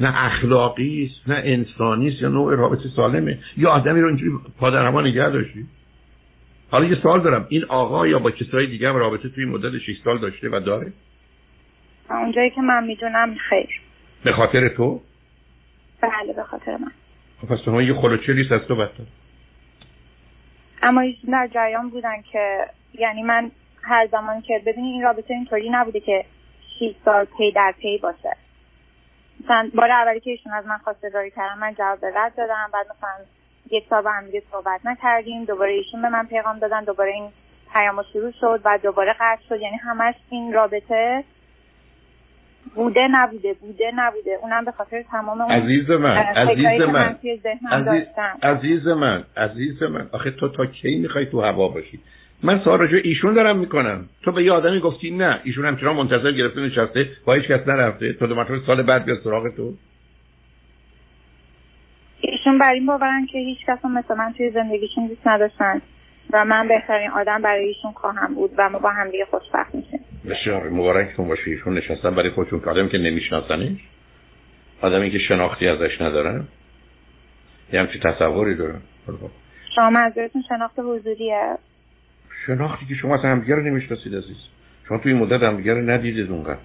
نه 0.00 0.24
اخلاقی 0.24 1.10
است 1.10 1.28
نه 1.28 1.40
انسانی 1.44 2.08
است 2.08 2.22
یا 2.22 2.28
نوع 2.28 2.54
رابطه 2.54 2.88
سالمه. 2.96 3.38
یا 3.56 3.70
آدمی 3.70 4.00
رو 4.00 4.08
اینجوری 4.08 4.30
پادر 4.58 4.86
هوا 4.86 5.02
نگه 5.02 5.30
داشتی؟ 5.30 5.66
حالا 6.70 6.84
یه 6.84 6.96
سوال 7.02 7.20
دارم. 7.20 7.46
این 7.48 7.64
آقا 7.64 8.06
یا 8.06 8.18
با 8.18 8.30
کسای 8.30 8.66
دیگه 8.66 8.88
هم 8.88 8.96
رابطه 8.96 9.28
توی 9.28 9.44
مدت 9.44 9.78
6 9.78 9.96
سال 10.04 10.18
داشته 10.18 10.48
و 10.48 10.60
داره؟ 10.60 10.92
اونجایی 12.10 12.50
که 12.50 12.60
من 12.60 12.84
می‌دونم 12.84 13.34
خیر. 13.48 13.68
به 14.24 14.32
خاطر 14.32 14.68
تو؟ 14.68 15.00
بله 16.00 16.32
به 16.32 16.42
خاطر 16.42 16.76
من. 16.76 16.92
خب 17.40 17.54
پس 17.54 17.58
شما 17.64 17.82
یه 17.82 17.94
خلوچلی 17.94 18.54
از 18.54 18.60
تو 18.68 18.76
بدتر 18.76 19.04
اما 20.82 21.02
در 21.30 21.48
جریان 21.54 21.90
بودن 21.90 22.22
که 22.32 22.66
یعنی 22.94 23.22
من 23.22 23.50
هر 23.82 24.06
زمان 24.06 24.40
که 24.40 24.62
ببینی 24.66 24.88
این 24.88 25.02
رابطه 25.02 25.34
اینطوری 25.34 25.70
نبوده 25.70 26.00
که 26.00 26.24
6 26.78 26.94
سال 27.04 27.24
پی 27.24 27.52
در 27.52 27.74
پی 27.78 27.98
باشه. 27.98 28.36
مثلا 29.44 29.70
بار 29.74 29.90
اولی 29.90 30.20
که 30.20 30.30
ایشون 30.30 30.52
از 30.52 30.66
من 30.66 30.78
خواستگاری 30.78 31.30
کردن 31.30 31.58
من 31.58 31.74
جواب 31.74 32.04
رد 32.04 32.36
دادم 32.36 32.70
بعد 32.72 32.86
مثلا 32.86 33.24
یک 33.70 33.84
سال 33.90 34.02
با 34.02 34.10
هم 34.10 34.26
دیگه 34.26 34.42
صحبت 34.52 34.80
نکردیم 34.84 35.44
دوباره 35.44 35.72
ایشون 35.72 36.02
به 36.02 36.08
من 36.08 36.26
پیغام 36.26 36.58
دادن 36.58 36.84
دوباره 36.84 37.12
این 37.12 37.28
پیام 37.72 38.02
شروع 38.12 38.32
شد 38.40 38.60
و 38.64 38.78
دوباره 38.82 39.16
قطع 39.20 39.42
شد 39.48 39.60
یعنی 39.60 39.76
همش 39.76 40.14
این 40.30 40.52
رابطه 40.52 41.24
بوده 42.74 43.08
نبوده 43.10 43.52
بوده 43.52 43.92
نبوده. 43.94 44.38
اونم 44.42 44.64
به 44.64 44.70
خاطر 44.70 45.02
تمام 45.02 45.40
اون 45.40 45.52
عزیز 45.52 45.90
من 45.90 46.16
عزیز 46.16 46.80
من. 46.80 47.18
عزیز, 47.70 48.06
عزیز 48.42 48.86
من 48.86 49.24
عزیز 49.36 49.82
من. 49.82 50.06
آخه 50.12 50.30
تو 50.30 50.48
تا 50.48 50.66
کی 50.66 50.98
می‌خوای 50.98 51.26
تو 51.26 51.40
هوا 51.40 51.68
باشی؟ 51.68 52.00
من 52.42 52.60
سوال 52.64 52.78
راجع 52.78 52.98
ایشون 53.04 53.34
دارم 53.34 53.58
می‌کنم. 53.58 54.08
تو 54.22 54.32
به 54.32 54.44
یه 54.44 54.52
آدمی 54.52 54.80
گفتی 54.80 55.10
نه 55.10 55.40
ایشون 55.44 55.64
همچنان 55.64 55.96
منتظر 55.96 56.32
گرفته 56.32 56.60
نشسته 56.60 57.08
با 57.24 57.34
هیچ 57.34 57.44
کس 57.44 57.68
نرفته. 57.68 58.12
تو 58.12 58.26
دو 58.26 58.60
سال 58.66 58.82
بعد 58.82 59.04
بیاد 59.04 59.18
سراغ 59.24 59.56
تو. 59.56 59.72
ایشون 62.20 62.58
بر 62.58 62.70
این 62.70 62.86
باورن 62.86 63.26
که 63.26 63.38
هیچ 63.38 63.58
کس 63.66 63.84
مثل 63.84 64.14
من 64.14 64.32
توی 64.32 64.50
زندگیشون 64.50 65.06
دوست 65.06 65.26
نداشتن 65.26 65.82
و 66.32 66.44
من 66.44 66.68
بهترین 66.68 67.10
آدم 67.10 67.42
برای 67.42 67.64
ایشون 67.64 67.92
خواهم 67.92 68.34
بود 68.34 68.50
و 68.58 68.68
ما 68.68 68.78
با 68.78 68.90
هم 68.90 69.10
دیگه 69.10 69.24
خوشبخت 69.24 69.74
میشیم. 69.74 70.00
بسیار 70.28 70.68
مبارکتون 70.68 71.28
باشه 71.28 71.50
ایشون 71.50 71.78
نشستن 71.78 72.14
برای 72.14 72.30
خودشون 72.30 72.60
که 72.60 72.70
آدمی 72.70 72.88
که 72.88 72.98
نمیشناسنش. 72.98 73.78
آدمی 74.82 75.10
که 75.10 75.18
شناختی 75.18 75.68
ازش 75.68 76.00
ندارن 76.00 76.44
یه 77.72 77.80
همچی 77.80 77.98
تصوری 77.98 78.54
دارن 78.54 78.80
شما 79.76 79.90
منظورتون 79.90 80.42
شناخت 80.48 80.78
حضوریه؟ 80.78 81.58
شناختی 82.46 82.86
که 82.86 82.94
شما 82.94 83.14
اصلا 83.14 83.30
همدیگه 83.30 83.54
رو 83.54 83.62
نمی‌شناسید 83.62 84.14
عزیز. 84.14 84.36
شما 84.88 84.98
توی 84.98 85.12
این 85.12 85.22
مدت 85.22 85.42
همدیگه 85.42 85.74
رو 85.74 85.90
ندیدید 85.90 86.30
اونقدر. 86.30 86.58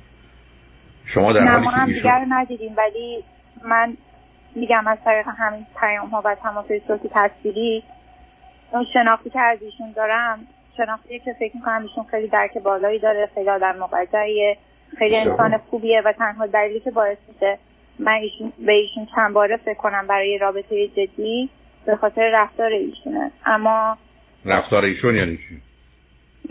شما 1.13 1.33
در 1.33 1.47
حالی 1.47 1.93
که 1.93 1.95
ایشون 1.95 2.11
رو 2.11 2.25
ندیدیم 2.29 2.73
ولی 2.77 3.23
من 3.65 3.97
میگم 4.55 4.87
از 4.87 4.97
طریق 5.05 5.25
همین 5.37 5.65
پیام 5.79 6.09
ها 6.09 6.21
و 6.25 6.35
تماس 6.35 6.65
صوتی 6.87 7.09
تصویری 7.11 7.83
اون 8.71 8.85
شناختی 8.93 9.29
که 9.29 9.39
از 9.39 9.57
ایشون 9.61 9.91
دارم 9.91 10.39
شناختی 10.77 11.19
که 11.19 11.33
فکر 11.39 11.55
می‌کنم 11.55 11.81
ایشون 11.81 12.03
خیلی 12.03 12.27
درک 12.27 12.57
بالایی 12.57 12.99
داره 12.99 13.29
خیلی 13.33 13.49
آدم 13.49 13.75
مقدریه 13.77 14.57
خیلی 14.97 15.15
انسان 15.15 15.57
خوبیه 15.57 16.01
و 16.05 16.11
تنها 16.11 16.45
دلیلی 16.45 16.79
که 16.79 16.91
باعث 16.91 17.17
میشه 17.33 17.57
من 17.99 18.11
ایشون 18.11 18.53
به 18.65 18.71
ایشون 18.71 19.07
چند 19.15 19.33
باره 19.33 19.57
فکر 19.57 19.73
کنم 19.77 20.07
برای 20.07 20.37
رابطه 20.37 20.87
جدی 20.87 21.49
به 21.85 21.95
خاطر 21.95 22.31
رفتار 22.33 22.71
ایشونه. 22.71 23.31
اما 23.45 23.97
رفتار 24.45 24.85
ایشون 24.85 25.15
یعنی 25.15 25.37
چی؟ 25.37 25.61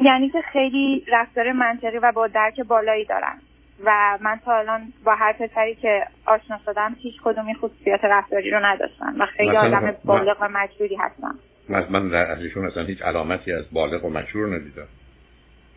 یعنی 0.03 0.29
که 0.29 0.43
خیلی 0.53 1.05
رفتار 1.09 1.53
منطقی 1.53 1.99
و 1.99 2.13
با 2.13 2.27
درک 2.27 2.61
بالایی 2.61 3.05
دارن 3.05 3.39
و 3.85 4.19
من 4.21 4.41
تا 4.45 4.59
الان 4.59 4.93
با 5.05 5.15
هر 5.15 5.33
پسری 5.33 5.75
که 5.75 6.07
آشنا 6.27 6.59
شدم 6.67 6.97
هیچ 6.99 7.15
کدومی 7.25 7.55
خصوصیات 7.55 8.05
رفتاری 8.05 8.51
رو 8.51 8.61
نداشتن 8.65 9.17
و 9.19 9.27
خیلی 9.27 9.57
آدم 9.57 9.95
بالغ 10.05 10.37
و 10.41 10.49
مجبوری 10.49 10.97
هستم. 10.97 11.39
من 11.71 12.09
در 12.09 12.31
ازشون 12.31 12.67
اصلا 12.67 12.85
هیچ 12.85 13.03
علامتی 13.03 13.53
از 13.53 13.65
بالغ 13.73 14.05
و 14.05 14.11
مشهور 14.11 14.57
ندیدم. 14.57 14.87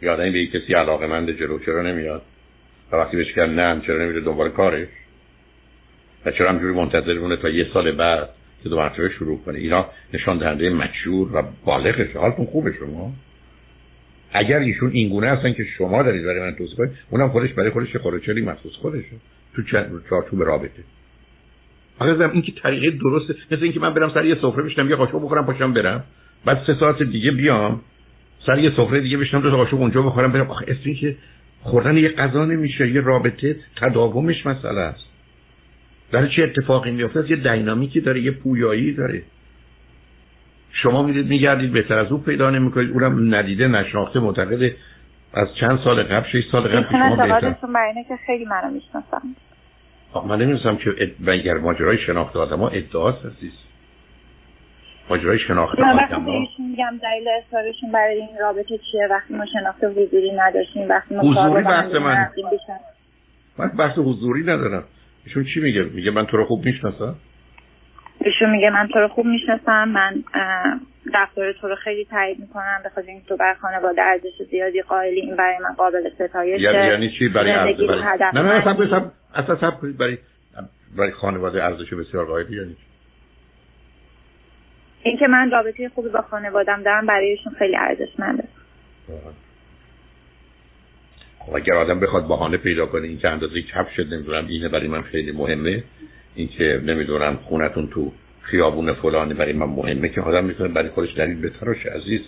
یادم 0.01 0.31
به 0.31 0.45
کسی 0.45 0.73
علاقه 0.73 1.07
مند 1.07 1.31
جلو 1.31 1.59
چرا 1.59 1.81
نمیاد؟ 1.81 2.21
و 2.91 2.95
وقتی 2.95 3.17
بهش 3.17 3.37
نه 3.37 3.81
چرا 3.87 4.03
نمیره 4.03 4.21
دنبال 4.21 4.49
کارش؟ 4.49 4.87
و 6.25 6.31
چرا 6.31 6.49
همجوری 6.49 6.73
منتظر 6.73 7.19
مونه 7.19 7.37
تا 7.37 7.49
یه 7.49 7.67
سال 7.73 7.91
بعد 7.91 8.29
که 8.63 8.69
دو 8.69 8.77
مرتبه 8.77 9.09
شروع 9.09 9.39
کنه؟ 9.45 9.59
اینا 9.59 9.89
نشان 10.13 10.37
دهنده 10.37 10.69
مشهور 10.69 11.37
و 11.37 11.43
بالغشه 11.65 12.19
حالتون 12.19 12.45
خوبه 12.45 12.73
شما؟ 12.79 13.13
اگر 14.33 14.59
ایشون 14.59 14.91
این 14.91 15.09
گونه 15.09 15.27
هستن 15.27 15.53
که 15.53 15.63
شما 15.77 16.03
دارید 16.03 16.25
برای 16.25 16.39
من 16.39 16.55
توصیف 16.55 16.77
کنید 16.77 16.91
اونم 17.09 17.29
خودش 17.29 17.53
برای 17.53 17.69
خودش 17.69 17.97
خروچلی 17.97 18.41
مخصوص 18.41 18.73
خودشه. 18.73 19.15
تو 19.55 19.61
چارچوب 20.09 20.43
رابطه. 20.43 20.83
آخه 22.11 22.29
این 22.33 22.41
که 22.41 22.51
طریقه 22.51 22.97
درسته 22.97 23.35
مثل 23.51 23.63
اینکه 23.63 23.79
من 23.79 23.93
برم 23.93 24.09
سر 24.13 24.25
یه 24.25 24.35
سفره 24.35 24.63
بشنم 24.63 24.89
یه 24.89 24.95
قاشق 24.95 25.15
بخورم 25.15 25.45
پاشم 25.45 25.73
برم. 25.73 26.03
بعد 26.45 26.63
سه 26.67 26.75
ساعت 26.79 27.03
دیگه 27.03 27.31
بیام 27.31 27.81
سر 28.45 28.59
یه 28.59 28.71
سفره 28.71 28.99
دیگه 28.99 29.17
بشنم 29.17 29.41
دو 29.41 29.49
تا 29.49 29.57
قاشق 29.57 29.73
اونجا 29.73 30.01
بخورم 30.01 30.31
برم. 30.31 30.51
آخه 30.51 30.65
اسم 30.67 30.93
که 30.93 31.15
خوردن 31.61 31.97
یه 31.97 32.09
غذا 32.09 32.45
نمیشه 32.45 32.89
یه 32.89 33.01
رابطه 33.01 33.55
تداومش 33.75 34.45
مسئله 34.45 34.79
است. 34.79 35.05
در 36.11 36.27
چه 36.27 36.43
اتفاقی 36.43 36.91
میفته 36.91 37.31
یه 37.31 37.35
دینامیکی 37.35 38.01
داره 38.01 38.21
یه 38.21 38.31
پویایی 38.31 38.93
داره. 38.93 39.21
شما 40.71 41.03
میرید 41.03 41.27
میگردید 41.27 41.73
بهتر 41.73 41.99
از 41.99 42.11
او 42.11 42.17
پیدا 42.17 42.49
نمی‌کنید. 42.49 42.91
اونم 42.91 43.35
ندیده 43.35 43.67
نشناخته 43.67 44.19
معتقد 44.19 44.71
از 45.33 45.47
چند 45.59 45.79
سال 45.83 46.03
قبل 46.03 46.27
6 46.29 46.43
سال 46.51 46.67
قبل 46.67 46.89
شما 46.91 47.15
بهتر. 47.15 47.55
که 48.07 48.15
خیلی 48.25 48.45
منو 48.45 48.73
می‌شناسم 48.73 49.21
من 50.21 50.41
نمی‌دونم 50.41 50.77
که 50.77 51.11
اگر 51.27 51.53
ماجرای 51.53 51.97
شناخت 51.97 52.35
آدم 52.35 52.59
ها 52.59 52.69
ادعاست 52.69 53.25
هستیست 53.25 53.57
ماجرای 55.09 55.39
شناخت 55.39 55.79
آدم 55.79 56.21
ها 56.21 56.39
میگم 56.59 56.99
دلیل 57.01 57.27
اصرارشون 57.27 57.91
برای 57.91 58.15
این 58.15 58.37
رابطه 58.41 58.79
چیه. 58.91 59.07
وقتی 59.09 59.33
ما 59.33 59.45
شناخت 59.45 59.83
حضوری 59.83 60.31
نداشتیم 60.31 60.89
وقتی 60.89 61.15
ما 61.15 61.21
حضوری 61.21 61.63
بحث 61.63 61.91
من. 61.91 62.29
من 63.57 63.67
بحث 63.67 63.97
حضوری 63.97 64.41
ندارم. 64.41 64.83
ایشون 65.25 65.45
چی 65.53 65.59
میگه؟ 65.59 65.83
میگه 65.83 66.11
من 66.11 66.25
تو 66.25 66.37
رو 66.37 66.45
خوب 66.45 66.65
می‌شناسم. 66.65 67.15
ایشون 68.23 68.49
میگه 68.49 68.69
من 68.69 68.87
تو 68.87 68.99
رو 68.99 69.07
خوب 69.07 69.25
می‌شناسم 69.25 69.89
من 69.89 70.23
رفتار 71.13 71.53
تو 71.53 71.67
رو 71.67 71.75
خیلی 71.75 72.05
تایید 72.05 72.39
می‌کنم 72.39 72.79
به 72.83 72.89
خاطر 72.89 73.07
اینکه 73.07 73.25
تو 73.27 73.37
بر 73.37 73.53
خانواده 73.53 74.01
ارزش 74.01 74.49
زیادی 74.51 74.81
قائلی 74.81 75.21
این 75.21 75.35
برای 75.35 75.57
من 75.57 75.73
قابل 75.77 76.09
ستایشه. 76.15 76.61
یعنی 76.61 76.87
یعنی 76.87 77.09
چی؟ 77.19 77.27
برای 77.27 77.51
ارزش 77.51 77.79
نه 78.33 78.41
نه 78.41 78.63
سب 78.63 78.85
سب 78.89 79.11
اصلا 79.35 79.55
سب 79.55 79.79
کنید 79.79 79.97
برای 79.97 80.17
برای 80.97 81.11
خانواده 81.11 81.63
ارزش 81.63 81.93
بسیار 81.93 82.25
قائلی 82.25 82.57
یعنی 82.57 82.75
اینکه 85.03 85.27
من 85.27 85.51
رابطه 85.51 85.89
خوبی 85.89 86.09
با 86.09 86.21
خانوادم 86.21 86.83
دارم 86.83 87.05
برایشون 87.05 87.53
خیلی 87.53 87.77
ارزشمنده. 87.77 88.43
خب 91.39 91.55
اگر 91.55 91.73
آدم 91.73 91.99
بخواد 91.99 92.27
بهانه 92.27 92.57
پیدا 92.57 92.85
کنه 92.85 93.07
این 93.07 93.19
که 93.19 93.29
اندازه 93.29 93.61
کفش 93.61 93.99
نمی‌دونم 93.99 94.47
اینه 94.47 94.69
برای 94.69 94.87
من 94.87 95.01
خیلی 95.01 95.31
مهمه. 95.31 95.83
اینکه 96.35 96.81
نمی‌دونم 96.85 97.35
خونتون 97.35 97.87
تو 97.87 98.11
خیابون 98.41 98.93
فلانی 98.93 99.33
برای 99.33 99.53
من 99.53 99.65
مهمه 99.65 100.09
که 100.09 100.21
آدم 100.21 100.45
می‌تونه 100.45 100.73
برای 100.73 100.89
خودش 100.89 101.17
دلیل 101.17 101.41
بتراش 101.41 101.85
عزیز 101.85 102.21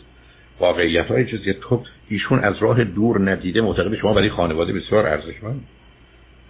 واقعیت 0.59 1.05
های 1.05 1.25
چیزی 1.25 1.53
تو 1.61 1.83
ایشون 2.09 2.39
از 2.39 2.53
راه 2.59 2.83
دور 2.83 3.31
ندیده 3.31 3.61
معتقد 3.61 3.95
شما 3.95 4.13
برای 4.13 4.29
خانواده 4.29 4.73
بسیار 4.73 5.07
ارزشمند. 5.07 5.61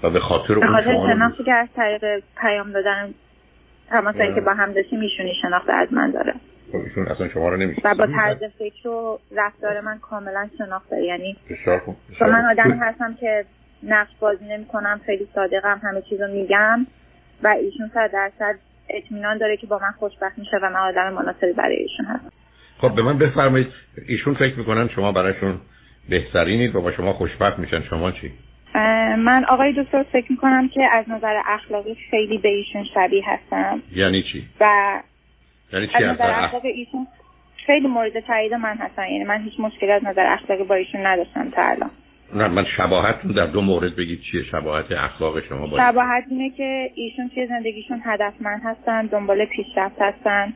و 0.03 0.09
به 0.09 0.19
خاطر 0.19 0.53
اون 0.53 0.83
شما 0.83 1.13
شناختی 1.13 1.43
که 1.43 1.53
از 1.53 1.67
طریق 1.75 2.24
پیام 2.41 2.71
دادن 2.71 3.13
تماس 3.89 4.15
که 4.15 4.41
با 4.41 4.53
هم 4.53 4.71
داشتیم 4.74 5.00
ایشونی 5.00 5.33
شناخت 5.41 5.69
از 5.69 5.93
من 5.93 6.12
داره. 6.12 6.33
خب 6.71 6.77
ایشون 6.77 7.07
اصلا 7.07 7.29
شما 7.29 7.50
رو 7.50 7.57
نمیشه 7.57 7.81
و 7.83 7.95
با 7.95 8.07
طرز 8.07 8.43
فکر 8.59 8.88
و 8.88 9.19
رفتار 9.35 9.81
من 9.81 9.97
کاملا 9.97 10.50
شناخت 10.57 10.89
داره 10.89 11.03
یعنی 11.03 11.38
من 12.21 12.45
آدمی 12.51 12.77
هستم 12.79 13.13
که 13.19 13.45
نقش 13.83 14.12
بازی 14.19 14.45
نمی 14.45 14.65
کنم 14.65 15.01
خیلی 15.05 15.27
صادقم 15.35 15.79
همه 15.83 16.01
چیزو 16.01 16.27
میگم. 16.27 16.88
و 17.44 17.48
ایشون 17.48 17.92
صد 17.94 18.12
درصد 18.12 18.56
اطمینان 18.89 19.38
داره 19.38 19.58
که 19.58 19.68
با 19.68 19.80
من 19.80 19.92
خوشبخت 19.92 20.38
میشه 20.38 20.58
و 20.58 20.70
من 20.70 20.75
آدم 20.75 21.13
مناسبی 21.13 21.54
برای 21.54 21.75
ایشون 21.75 22.06
هستم. 22.06 22.32
خب 22.77 22.96
به 22.96 23.01
من 23.01 23.18
بفرمایید. 23.18 23.68
ایشون 24.08 24.34
فکر 24.34 24.60
می‌کنن 24.60 24.89
شما 24.89 25.12
برایشون 25.12 25.58
بهترینید 26.10 26.75
و 26.75 26.82
با 26.82 26.92
شما 26.92 27.13
خوشبخت 27.13 27.60
میشن. 27.60 27.82
شما 27.82 28.12
چی؟ 28.12 28.32
من 29.18 29.46
آقای 29.46 29.84
دکتر 29.84 30.04
فکر 30.04 30.32
می‌کنم 30.32 30.70
که 30.70 30.84
از 30.92 31.10
نظر 31.10 31.42
اخلاقی 31.46 31.96
خیلی 32.12 32.38
به 32.38 32.50
ایشون 32.50 32.84
شبیه 32.94 33.24
هستم. 33.25 33.82
یعنی 33.92 34.24
چی؟ 34.24 34.48
و 34.60 35.01
یعنی 35.74 35.88
چی 35.88 36.04
از 36.04 36.04
نظر 36.04 36.44
اخلاقی 36.44 36.68
ایشون 36.68 37.08
خیلی 37.65 37.88
مورد 37.88 38.20
تایید 38.20 38.54
من 38.54 38.77
هستن. 38.77 39.08
یعنی 39.08 39.24
من 39.24 39.42
هیچ 39.42 39.60
مشکلی 39.60 39.92
از 39.92 40.04
نظر 40.06 40.25
اخلاقی 40.25 40.63
با 40.63 40.75
ایشون 40.75 41.06
نداشتم 41.06 41.50
تا 41.50 41.62
الان. 41.62 41.92
نه 42.34 42.48
من 42.48 42.65
شباهت 42.77 43.15
رو 43.24 43.34
در 43.34 43.46
دو 43.46 43.62
مورد 43.62 43.96
بگید 43.96 44.22
چیه 44.22 44.44
شباهت 44.44 44.91
اخلاق 44.91 45.44
شما 45.44 45.67
با 45.67 45.77
شباهت 45.77 46.24
اینه 46.29 46.50
که 46.50 46.91
ایشون 46.96 47.29
توی 47.29 47.48
زندگیشون 47.48 48.01
هدفمند 48.05 48.62
هستن 48.63 49.05
دنبال 49.05 49.46
پیشرفت 49.46 50.01
هستن 50.01 50.53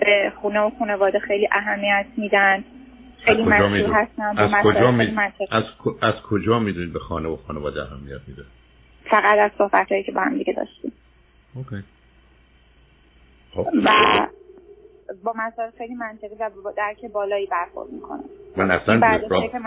به 0.00 0.32
خونه 0.36 0.60
و 0.60 0.70
خانواده 0.78 1.18
خیلی 1.18 1.48
اهمیت 1.52 2.06
میدن 2.16 2.64
خیلی 3.24 3.42
مشغول 3.42 3.92
هستن 3.94 4.38
از 4.38 4.50
کجا 4.64 4.90
می... 4.90 5.18
از, 5.50 5.64
از 6.02 6.14
کجا 6.30 6.58
می‌دونید 6.58 6.92
به 6.92 6.98
خانه 6.98 7.28
و 7.28 7.36
خانواده 7.36 7.82
اهمیت 7.82 8.20
میده؟ 8.28 8.42
فقط 9.04 9.38
از 9.38 9.50
صحبت 9.58 9.92
هایی 9.92 10.02
که 10.02 10.12
با 10.12 10.20
هم 10.20 10.38
دیگه 10.38 10.52
داشتیم. 10.52 10.92
اوکی. 11.54 11.84
خب. 13.54 13.66
و 13.84 13.90
با 15.24 15.34
مسائل 15.36 15.70
خیلی 15.78 15.94
منطقی 15.94 16.34
و 16.40 16.50
با 16.64 16.72
درک 16.72 17.04
بالایی 17.12 17.46
برخورد 17.46 17.90
می‌کنم. 17.90 18.24
من 18.56 18.70
اصلا 18.70 18.98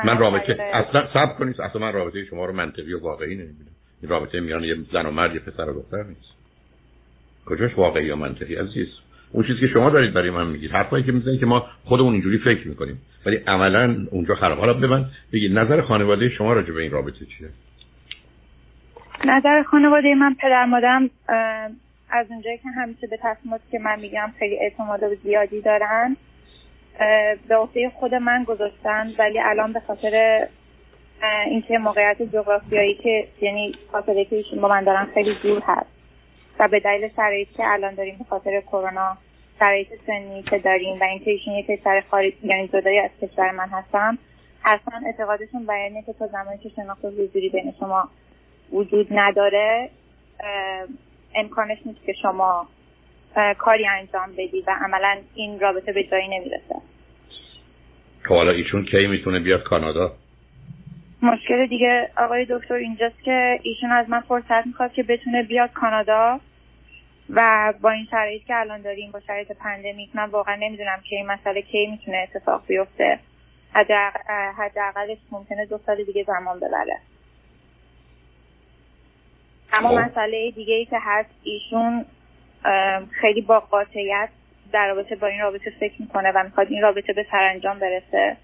من, 0.04 0.18
رابطه 0.18 0.58
اصلا 0.74 1.08
سب 1.14 1.38
کنید 1.38 1.62
اصلا 1.62 1.82
من 1.82 1.94
رابطه 1.94 2.26
شما 2.26 2.46
رو 2.46 2.54
منطقی 2.54 2.94
و 2.94 3.00
واقعی 3.00 3.36
نمی‌بینم. 3.36 3.72
این 4.02 4.12
رابطه 4.12 4.40
میان 4.40 4.64
یه 4.64 4.76
زن 4.94 5.06
و 5.06 5.12
مرد 5.12 5.34
یه 5.34 5.40
پسر 5.40 5.70
و 5.70 5.74
دختر 5.74 6.04
نیست. 6.04 6.34
کجاش 7.46 7.78
واقعی 7.78 8.06
یا 8.06 8.16
منطقی 8.16 8.56
عزیز؟ 8.56 8.88
اون 9.32 9.48
چیزی 9.48 9.60
که 9.60 9.68
شما 9.68 9.90
دارید 9.90 10.14
برای 10.14 10.30
من 10.30 10.48
میگید 10.48 10.72
حرفایی 10.72 11.04
که 11.04 11.12
می‌زنید 11.12 11.40
که 11.40 11.46
ما 11.46 11.68
خودمون 11.86 12.14
اینجوری 12.14 12.38
فکر 12.38 12.68
می‌کنیم. 12.68 13.02
ولی 13.26 13.36
عملا 13.36 14.08
اونجا 14.12 14.36
خراب. 14.36 14.60
حالا 14.60 14.74
ببند 14.74 15.12
بگید 15.34 15.58
نظر 15.60 15.82
خانواده 15.82 16.30
شما 16.30 16.54
راجع 16.54 16.74
به 16.74 16.82
این 16.82 16.92
رابطه 16.92 17.26
چیه؟ 17.26 17.50
نظر 19.26 19.64
خانواده 19.64 20.16
من 20.16 20.36
پدر 20.42 20.66
مادرم 20.66 21.10
از 22.10 22.26
اونجایی 22.30 22.58
که 22.58 22.70
همیشه 22.70 23.08
به 23.08 23.20
تصمیماتی 23.24 23.64
که 23.72 23.80
من 23.80 24.00
میگم 24.00 24.32
خیلی 24.40 24.60
اعتماد 24.60 25.00
زیادی 25.24 25.62
دارن 25.62 26.18
به 27.48 27.56
عهده 27.56 27.90
خود 27.90 28.16
من 28.16 28.44
گذاشتن 28.44 29.14
ولی 29.20 29.40
الان 29.40 29.74
به 29.74 29.80
خاطر 29.80 30.48
اینکه 31.46 31.78
موقعیت 31.78 32.22
جغرافیایی 32.22 32.94
که 32.96 33.28
یعنی 33.42 33.76
فاصله 33.92 34.26
که 34.26 34.36
ایشون 34.36 34.62
با 34.62 34.68
من 34.68 34.84
دارن 34.84 35.08
خیلی 35.14 35.36
دور 35.44 35.62
هست 35.66 35.90
و 36.60 36.68
به 36.68 36.80
دلیل 36.80 37.10
شرایطی 37.16 37.54
که 37.54 37.64
الان 37.66 37.96
داریم 37.96 38.16
به 38.18 38.24
خاطر 38.24 38.62
کرونا 38.62 39.18
شرایط 39.60 39.88
سنی 40.08 40.44
که 40.44 40.60
داریم 40.60 41.00
و 41.02 41.04
اینکه 41.04 41.32
ایشون 41.32 41.54
یک 41.54 41.68
کشور 41.68 42.04
خارج 42.12 42.34
یعنی 42.44 42.68
جدایی 42.68 43.00
از 43.00 43.12
کشور 43.22 43.52
من 43.52 43.70
هستم 43.70 44.18
اصلا 44.66 45.02
اعتقادشون 45.06 45.66
بیانیه 45.66 46.02
که 46.02 46.14
تا 46.14 46.28
زمانی 46.28 46.58
که 46.58 46.70
شناخت 46.70 47.06
حضوری 47.06 47.50
بین 47.50 47.74
شما 47.80 48.10
وجود 48.72 49.08
نداره 49.12 49.90
امکانش 51.36 51.78
نیست 51.86 52.06
که 52.06 52.14
شما 52.14 52.68
کاری 53.58 53.88
انجام 53.88 54.32
بدی 54.32 54.64
و 54.68 54.76
عملا 54.82 55.18
این 55.36 55.60
رابطه 55.60 55.94
به 55.94 56.04
جایی 56.04 56.28
نمی‌رسه. 56.28 56.76
خب 58.24 58.36
حالا 58.36 58.52
ایشون 58.52 58.86
کی 58.86 59.08
می‌تونه 59.08 59.40
بیاد 59.40 59.64
کانادا؟ 59.64 60.12
مشکل 61.22 61.68
دیگه 61.68 62.10
آقای 62.18 62.46
دکتر 62.50 62.74
اینجاست 62.74 63.24
که 63.24 63.60
ایشون 63.64 63.92
از 63.92 64.10
من 64.10 64.20
فرصت 64.20 64.66
می‌خواد 64.66 64.94
که 64.94 65.04
بتونه 65.04 65.44
بیاد 65.44 65.72
کانادا 65.74 66.40
و 67.30 67.74
با 67.82 67.90
این 67.92 68.08
شرایط 68.12 68.44
که 68.44 68.56
الان 68.56 68.82
داریم 68.82 69.12
با 69.12 69.20
شرایط 69.20 69.52
پندمیک 69.52 70.10
من 70.16 70.30
واقعا 70.30 70.56
نمی‌دونم 70.56 71.00
که 71.10 71.16
این 71.16 71.26
مسئله 71.26 71.62
کی 71.62 71.88
می‌تونه 71.88 72.18
اتفاق 72.18 72.64
بیفته. 72.68 73.20
حداقلش 74.58 75.18
ممکنه 75.32 75.66
دو 75.66 75.78
سال 75.86 76.04
دیگه 76.04 76.24
زمان 76.24 76.60
ببره. 76.60 76.98
اما 79.74 79.90
خب. 79.90 79.96
مسئله 79.96 80.52
دیگه 80.52 80.74
ای 80.74 80.86
که 80.86 80.98
هست 81.02 81.30
ایشون 81.44 82.06
خیلی 83.22 83.42
با 83.42 83.60
قاطعیت 83.60 84.30
در 84.72 84.88
رابطه 84.88 85.16
با 85.16 85.28
این 85.28 85.42
رابطه 85.42 85.74
فکر 85.80 86.02
می‌کنه 86.02 86.32
و 86.32 86.44
می‌خواد 86.44 86.68
این 86.70 86.82
رابطه 86.82 87.14
به 87.14 87.26
سرانجام 87.32 87.80
برسه. 87.80 88.38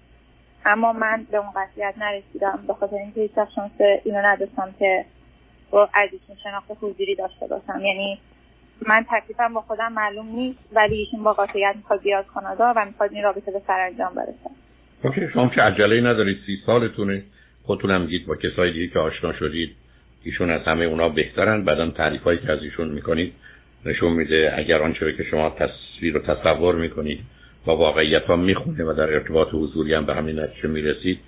اما 0.66 0.92
من 0.92 1.26
به 1.30 1.36
اون 1.36 1.50
قطعیت 1.56 1.94
نرسیدم. 1.98 2.64
به 2.66 2.74
خاطر 2.74 2.96
اینکه 2.96 3.20
هیچ 3.20 3.32
شانس 3.34 3.72
اینو 4.04 4.18
نداشتم 4.18 4.74
که 4.78 5.04
با 5.70 5.88
ایشون 6.12 6.36
شناخت 6.42 6.70
حضوری 6.80 7.14
داشته 7.14 7.46
باشم. 7.46 7.80
یعنی 7.80 8.18
من 8.88 9.06
تکلیفم 9.10 9.54
با 9.54 9.60
خودم 9.60 9.92
معلوم 9.92 10.28
نیست 10.28 10.58
ولی 10.72 10.94
ایشون 10.94 11.22
با 11.22 11.32
قاطعیت 11.32 11.74
می‌خواد 11.76 12.02
بیاد 12.02 12.26
کانادا 12.26 12.72
و 12.76 12.84
می‌خواد 12.84 13.12
این 13.12 13.22
رابطه 13.22 13.50
به 13.50 13.62
سرانجام 13.66 14.14
برسه. 14.14 14.50
اوکی 15.04 15.28
شما 15.32 15.48
که 15.48 15.62
عجله 15.62 16.00
ندارید 16.00 16.38
سی 16.46 16.56
سالتونه. 16.66 17.22
خودتونم 17.62 18.00
میگید 18.00 18.26
با 18.26 18.36
کسای 18.36 18.72
دیگه 18.72 18.88
که 18.88 18.98
آشنا 18.98 19.32
شدید. 19.32 19.76
ایشون 20.24 20.50
از 20.50 20.62
همه 20.62 20.84
اونا 20.84 21.08
بهترن. 21.08 21.64
بعدم 21.64 21.90
تعریف 21.90 22.22
هایی 22.22 22.38
که 22.38 22.52
از 22.52 22.62
ایشون 22.62 22.88
می‌کنید 22.88 23.34
نشون 23.86 24.12
میده 24.12 24.54
اگر 24.56 24.82
آنچه 24.82 25.12
که 25.12 25.24
شما 25.24 25.50
تصویر 25.50 26.16
و 26.16 26.20
تصور 26.20 26.74
می‌کنید 26.74 27.20
با 27.64 27.76
واقعیت 27.76 28.22
ها 28.22 28.36
می‌خونه 28.36 28.84
و 28.84 28.92
در 28.92 29.14
ارتباط 29.14 29.48
حضوری 29.52 29.94
هم 29.94 30.06
به 30.06 30.14
همین 30.14 30.40
نتیجه 30.40 30.68
می‌رسید 30.68 31.18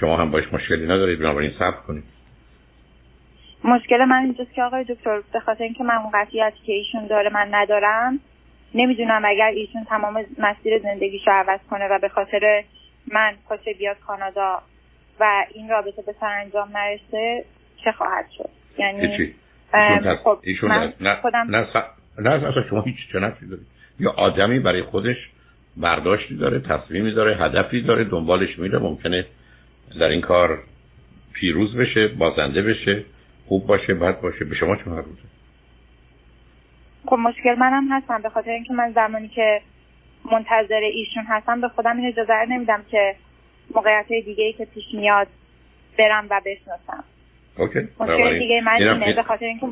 شما 0.00 0.16
هم 0.16 0.30
باش 0.30 0.44
مشکلی 0.52 0.84
ندارید 0.84 1.18
بنابراین 1.18 1.52
صبر 1.58 1.76
کنید. 1.86 2.04
مشکل 3.64 4.04
من 4.04 4.16
اینجاست 4.16 4.54
که 4.54 4.62
آقای 4.62 4.84
دکتر 4.84 5.20
به 5.32 5.40
خاطر 5.40 5.64
اینکه 5.64 5.84
من 5.84 5.94
اون 5.94 6.10
قطعیتی 6.14 6.58
که 6.66 6.72
ایشون 6.72 7.06
داره 7.06 7.30
من 7.32 7.48
ندارم 7.50 8.20
نمی‌دونم 8.74 9.22
اگر 9.24 9.50
ایشون 9.54 9.84
تمام 9.84 10.24
مسیر 10.38 10.78
زندگیشو 10.78 11.30
عوض 11.30 11.60
کنه 11.70 11.88
و 11.88 11.98
به 11.98 12.08
خاطر 12.08 12.64
من 13.12 13.34
پاشه 13.48 13.74
بیاد 13.78 13.96
کانادا 14.06 14.62
و 15.20 15.44
این 15.54 15.68
رابطه 15.68 16.02
به 16.06 16.14
سرانجام 16.20 16.68
نرسه 16.74 17.44
چه 17.84 17.92
خواهد 17.92 18.24
شد؟ 18.38 18.48
یعنی 18.78 19.34
خب 20.24 20.38
نه 20.62 20.92
نه 21.00 21.14
خودم... 21.14 21.46
نه, 21.50 21.66
نه 22.18 22.30
اصلا 22.30 22.68
شما 22.70 22.82
هیچ 22.82 22.96
چنفی 23.12 23.46
دارید. 23.46 23.66
یا 24.00 24.10
آدمی 24.10 24.58
برای 24.58 24.82
خودش 24.82 25.16
برداشتی 25.76 26.36
داره 26.36 26.60
تصمیمی 26.60 27.12
داره 27.12 27.36
هدفی 27.36 27.82
داره 27.82 28.04
دنبالش 28.04 28.58
میره 28.58 28.78
ممکنه 28.78 29.26
در 30.00 30.08
این 30.08 30.20
کار 30.20 30.58
پیروز 31.32 31.76
بشه 31.76 32.08
بازنده 32.08 32.62
بشه 32.62 33.04
خوب 33.46 33.66
باشه 33.66 33.94
بد 33.94 34.20
باشه. 34.20 34.44
به 34.44 34.54
شما 34.54 34.76
چه 34.76 34.90
مربوطه؟ 34.90 35.22
خب 37.06 37.16
مشکل 37.16 37.54
منم 37.54 37.88
هستم. 37.90 38.22
به 38.22 38.28
خاطر 38.28 38.50
اینکه 38.50 38.72
من 38.72 38.92
زمانی 38.92 39.28
که 39.28 39.60
منتظر 40.32 40.80
ایشون 40.92 41.24
هستم 41.28 41.60
به 41.60 41.68
خودم 41.68 41.96
این 41.96 42.06
اجازه 42.06 42.32
نمیدم 42.48 42.82
که 42.90 43.14
موقعیت 43.74 44.08
دیگه 44.08 44.44
ای 44.44 44.52
که 44.52 44.64
پیش 44.64 44.84
میاد 44.92 45.26
برم 45.98 46.26
و 46.30 46.40
بشناسم. 46.46 47.04
اوکی. 47.58 47.88
مشکل 48.00 48.38
دیگه 48.38 48.60
من 48.60 48.72
اینه. 48.72 49.14
به 49.14 49.22
خاطر 49.22 49.44
اینکه 49.44 49.66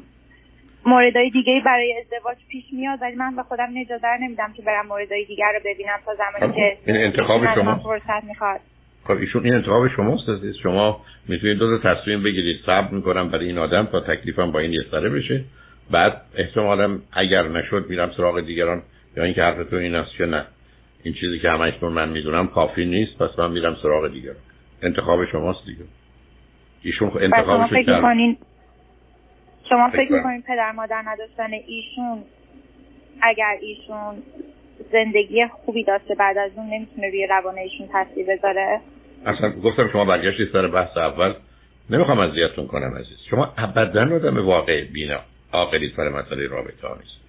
موردهای 0.87 1.31
دیگه 1.31 1.63
برای 1.67 1.95
ازدواج 2.01 2.37
پیش 2.49 2.65
میاد 2.73 2.99
ولی 3.03 3.17
من 3.17 3.37
به 3.37 3.43
خودم 3.43 3.69
اجازه 3.81 4.07
نمیدم 4.21 4.53
که 4.57 4.63
برم 4.63 4.87
موردهای 4.87 5.25
دیگر 5.25 5.53
رو 5.55 5.61
ببینم 5.65 5.99
تا 6.07 6.13
زمانی 6.15 6.55
که 6.57 6.77
این 6.87 6.97
انتخاب 6.97 7.55
شما؟ 7.55 7.75
فرصت 7.75 8.25
می‌خواد. 8.25 8.61
خب 9.05 9.11
ایشون 9.11 9.45
این 9.45 9.55
انتخاب 9.55 9.89
شماست 9.89 10.29
عزیز. 10.29 10.57
شما 10.63 11.01
می‌تونید 11.29 11.59
دو 11.59 11.79
تا 11.79 11.95
تصمیم 11.95 12.23
بگیرید. 12.23 12.57
صبر 12.67 12.89
می‌کنم 12.91 13.29
برای 13.31 13.47
این 13.47 13.59
آدم 13.59 13.87
تا 13.87 14.01
تکلیفم 14.01 14.53
با 14.53 14.59
این 14.59 14.73
یه 14.73 14.83
سره 14.91 15.09
بشه. 15.09 15.45
بعد 15.91 16.21
احتمالا 16.37 16.99
اگر 17.13 17.43
نشد 17.43 17.87
میرم 17.89 18.11
سراغ 18.17 18.41
دیگران 18.41 18.83
یا 19.17 19.25
اینکه 19.25 19.43
حرفتون 19.43 19.79
این 19.79 19.95
است 19.95 20.17
که 20.17 20.27
نه. 20.27 20.45
این 21.03 21.15
چیزی 21.15 21.39
که 21.39 21.51
همشتون 21.51 21.93
من 21.93 22.09
می‌دونم 22.09 22.47
کافی 22.47 22.85
نیست. 22.85 23.19
پس 23.19 23.39
من 23.39 23.51
میرم 23.51 23.77
سراغ 23.83 24.13
دیگران. 24.13 24.37
انتخاب 24.83 25.25
شماست 25.25 25.67
دیگه. 25.67 25.85
ایشون 26.83 27.11
انتخابش 27.21 27.71
شما 29.71 29.91
فکر 29.91 30.13
می‌کنید 30.13 30.45
پدر 30.45 30.73
مادر 30.73 31.03
نداشتن 31.07 31.53
ایشون 31.53 32.23
اگر 33.23 33.57
ایشون 33.61 34.15
زندگی 34.93 35.47
خوبی 35.47 35.85
داشته 35.85 36.15
بعد 36.15 36.39
از 36.39 36.51
اون 36.57 36.67
نمی‌تونه 36.67 37.09
روی 37.09 37.27
روان 37.27 37.59
ایشون 37.59 37.89
تاثیر 37.89 38.27
بذاره؟ 38.27 38.81
اصلا 39.27 39.51
گفتم 39.51 39.89
شما 39.93 40.05
برگشتید 40.05 40.49
سر 40.53 40.67
بحث 40.67 40.97
اول. 40.97 41.35
نمی‌خوام 41.91 42.19
اذیتتون 42.19 42.67
کنم 42.67 42.95
عزیز. 42.95 43.19
شما 43.31 43.53
ابدا 43.59 44.17
آدم 44.17 44.47
واقع 44.47 44.85
بینا. 44.85 45.21
عاقلی 45.53 45.93
سر 45.97 46.09
مسئله 46.09 46.47
رابطه 46.47 46.89
ها 46.89 46.95
نیست. 46.95 47.21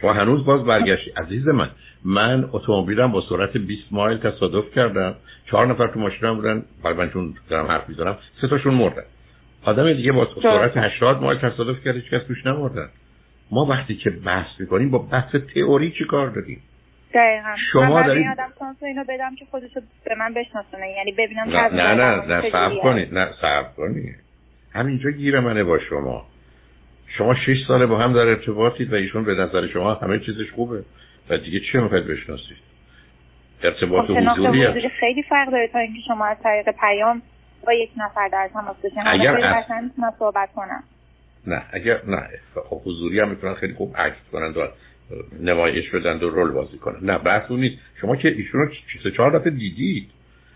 شما 0.00 0.12
هنوز 0.12 0.44
باز 0.44 0.64
برگشتی. 0.64 1.10
عزیز 1.16 1.48
من 1.48 1.70
من 2.04 2.48
اتومبیلم 2.52 3.12
با 3.12 3.22
سرعت 3.28 3.56
20 3.56 3.82
مایل 3.90 4.18
تصادف 4.18 4.74
کردم. 4.74 5.14
چهار 5.50 5.66
نفر 5.66 5.86
تو 5.86 6.00
ماشینم 6.00 6.34
بودن. 6.34 6.64
من 6.84 7.10
چون 7.10 7.34
دارم 7.50 7.66
حرف 7.66 7.88
می‌زنم 7.88 8.18
سه 8.40 8.48
تاشون 8.48 8.74
مردن. 8.74 9.02
آدم 9.64 9.92
دیگه 9.92 10.12
با 10.12 10.28
سرعت 10.42 10.76
80 10.76 11.22
مایل 11.22 11.38
تصادف 11.38 11.84
کرده 11.84 11.98
هیچ 11.98 12.10
کس 12.10 12.26
توش 12.26 12.46
نمردن 12.46 12.88
ما 13.50 13.64
وقتی 13.64 13.94
که 13.94 14.10
بحث 14.10 14.60
می‌کنیم 14.60 14.90
با 14.90 14.98
بحث 14.98 15.34
تئوری 15.54 15.90
چی 15.90 16.04
کار 16.04 16.28
داریم؟ 16.30 16.62
دقیقا. 17.14 17.56
شما 17.72 18.02
دارید 18.02 18.26
آدم 18.32 18.52
سانس 18.58 18.82
اینو 18.82 19.04
بدم 19.08 19.34
که 19.34 19.44
خودشو 19.50 19.80
به 20.04 20.14
من 20.14 20.34
بشناسونه. 20.34 20.90
یعنی 20.90 21.12
ببینم 21.12 21.48
نه 21.48 21.68
نه 21.68 21.94
نه 21.94 22.26
نه 22.26 22.50
صبر 22.50 22.76
کنید 22.82 23.14
نه 23.14 23.28
صبر 23.40 23.68
کنید. 23.76 24.16
همینجا 24.74 25.10
گیر 25.10 25.40
منه 25.40 25.64
با 25.64 25.78
شما. 25.78 26.26
شما 27.18 27.34
شش 27.34 27.66
ساله 27.68 27.86
با 27.86 27.98
هم 27.98 28.12
در 28.12 28.18
ارتباطید 28.18 28.92
و 28.92 28.96
ایشون 28.96 29.24
به 29.24 29.34
نظر 29.34 29.66
شما 29.66 29.94
همه 29.94 30.18
چیزش 30.18 30.50
خوبه. 30.54 30.82
و 31.30 31.38
دیگه 31.38 31.60
چی 31.60 31.78
می‌خواید 31.78 32.06
بشناسید؟ 32.06 32.56
ارتباط 33.62 34.06
خب 34.06 34.16
حضوری 34.16 34.88
خیلی 34.88 35.22
فرق 35.22 35.50
داره 35.50 35.68
تا 35.68 35.78
اینکه 35.78 36.00
شما 36.08 36.26
از 36.26 36.36
طریق 36.42 36.68
پیام 36.80 37.22
با 37.68 37.74
یک 37.74 37.90
نفر 37.96 38.28
در 38.28 38.50
تماس 38.52 38.76
باشین 38.82 39.02
اگر 39.06 39.44
از... 39.44 39.64
صحبت 40.18 40.48
کنم. 40.56 40.82
نه 41.46 41.62
اگر 41.72 42.00
نه. 42.06 42.28
خب 42.54 42.80
حضوری 42.84 43.20
هم 43.20 43.28
می‌تونن 43.28 43.54
خیلی 43.54 43.74
خوب 43.74 43.96
عکس 43.96 44.16
کنن 44.32 44.46
و 44.46 44.66
نمایش 45.40 45.90
بدن 45.90 46.16
و 46.16 46.28
رول 46.28 46.50
بازی 46.50 46.78
کنن. 46.78 46.98
نه 47.02 47.18
بحث 47.18 47.50
اون 47.50 47.60
نیست. 47.60 47.76
شما 48.00 48.16
که 48.16 48.28
ایشون 48.28 48.60
رو 48.60 48.68
سه 49.02 49.10
چهار 49.10 49.38
دفعه 49.38 49.50
دیدید. 49.50 50.10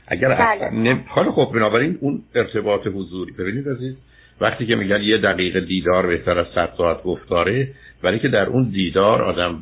اگر 0.07 0.29
بله. 0.35 1.01
حالا 1.07 1.33
خب 1.33 1.53
بنابراین 1.55 1.98
اون 2.01 2.22
ارتباط 2.35 2.87
حضوری. 2.87 3.33
ببینید 3.33 3.68
عزیز 3.68 3.96
وقتی 4.40 4.66
که 4.66 4.77
میگن 4.77 5.01
یه 5.01 5.18
دقیقه 5.18 5.61
دیدار 5.61 6.07
بهتر 6.07 6.38
از 6.38 6.46
صد 6.55 6.72
ساعت 6.77 7.03
گفتاره 7.03 7.68
ولی 8.03 8.18
که 8.18 8.29
در 8.29 8.46
اون 8.46 8.70
دیدار 8.70 9.22
آدم 9.22 9.59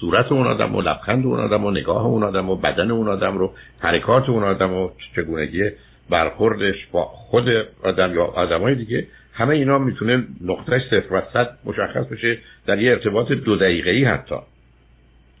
صورت 0.00 0.32
اون 0.32 0.46
آدم 0.46 0.74
و 0.74 0.80
لبخند 0.80 1.26
اون 1.26 1.40
آدم 1.40 1.64
و 1.64 1.70
نگاه 1.70 2.06
اون 2.06 2.22
آدم 2.22 2.50
و 2.50 2.56
بدن 2.56 2.90
اون 2.90 3.08
آدم 3.08 3.38
رو 3.38 3.52
حرکات 3.78 4.28
اون 4.28 4.44
آدم 4.44 4.72
و 4.72 4.90
چگونگی 5.16 5.70
برخوردش 6.10 6.86
با 6.92 7.04
خود 7.04 7.48
آدم 7.82 8.14
یا 8.14 8.24
آدمای 8.24 8.74
دیگه 8.74 9.06
همه 9.32 9.54
اینا 9.54 9.78
می‌تونه 9.78 10.24
نقطه 10.44 10.78
صفر 10.90 11.14
و 11.14 11.22
صد 11.32 11.58
مشخص 11.64 12.06
بشه 12.06 12.38
در 12.66 12.78
یه 12.78 12.90
ارتباط 12.90 13.32
دو 13.32 13.56
دقیقه 13.56 13.90
ای 13.90 14.04
حتی 14.04 14.36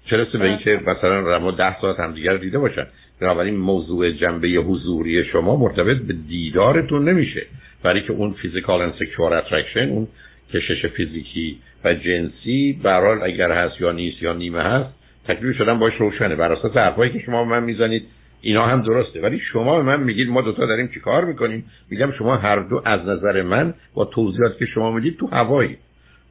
چرا 0.06 0.24
به 0.24 0.44
اینکه 0.44 0.80
مثلا 0.86 1.36
رما 1.36 1.50
ده 1.50 1.80
ساعت 1.80 2.00
هم 2.00 2.12
دیگر 2.12 2.36
دیده 2.36 2.58
باشن. 2.58 2.86
بنابراین 3.20 3.56
موضوع 3.56 4.10
جنبه 4.10 4.48
حضوری 4.48 5.24
شما 5.24 5.56
مرتبط 5.56 5.96
به 5.96 6.14
دیدارتون 6.28 7.08
نمیشه. 7.08 7.46
برای 7.82 8.00
که 8.00 8.12
اون 8.12 8.32
فیزیکال 8.32 8.90
and 8.90 8.94
sexual 8.94 9.42
attraction 9.42 9.76
اون 9.76 10.08
کشش 10.54 10.86
فیزیکی 10.86 11.58
و 11.84 11.94
جنسی 11.94 12.80
برحال 12.82 13.22
اگر 13.22 13.52
هست 13.52 13.80
یا 13.80 13.92
نیست 13.92 14.22
یا 14.22 14.32
نیمه 14.32 14.62
هست 14.62 14.94
تکلیف 15.28 15.56
شدن 15.56 15.78
باش 15.78 15.94
روشنه. 15.94 16.36
بر 16.36 16.52
اساس 16.52 16.76
حرفایی 16.76 17.12
که 17.12 17.18
شما 17.18 17.44
من 17.44 17.62
می‌زنید 17.62 18.06
اینا 18.44 18.66
هم 18.66 18.82
درسته. 18.82 19.20
ولی 19.20 19.40
شما 19.52 19.76
به 19.76 19.82
من 19.82 20.02
میگید 20.02 20.28
ما 20.28 20.40
دوتا 20.40 20.66
داریم 20.66 20.88
چی 20.88 21.00
کار 21.00 21.24
می‌کنیم؟ 21.24 21.64
میگم 21.90 22.12
شما 22.12 22.36
هر 22.36 22.56
دو 22.56 22.82
از 22.84 23.00
نظر 23.00 23.42
من 23.42 23.74
با 23.94 24.04
توضیحات 24.04 24.58
که 24.58 24.66
شما 24.66 24.90
می‌دید 24.90 25.18
تو 25.18 25.26
هوایی. 25.26 25.76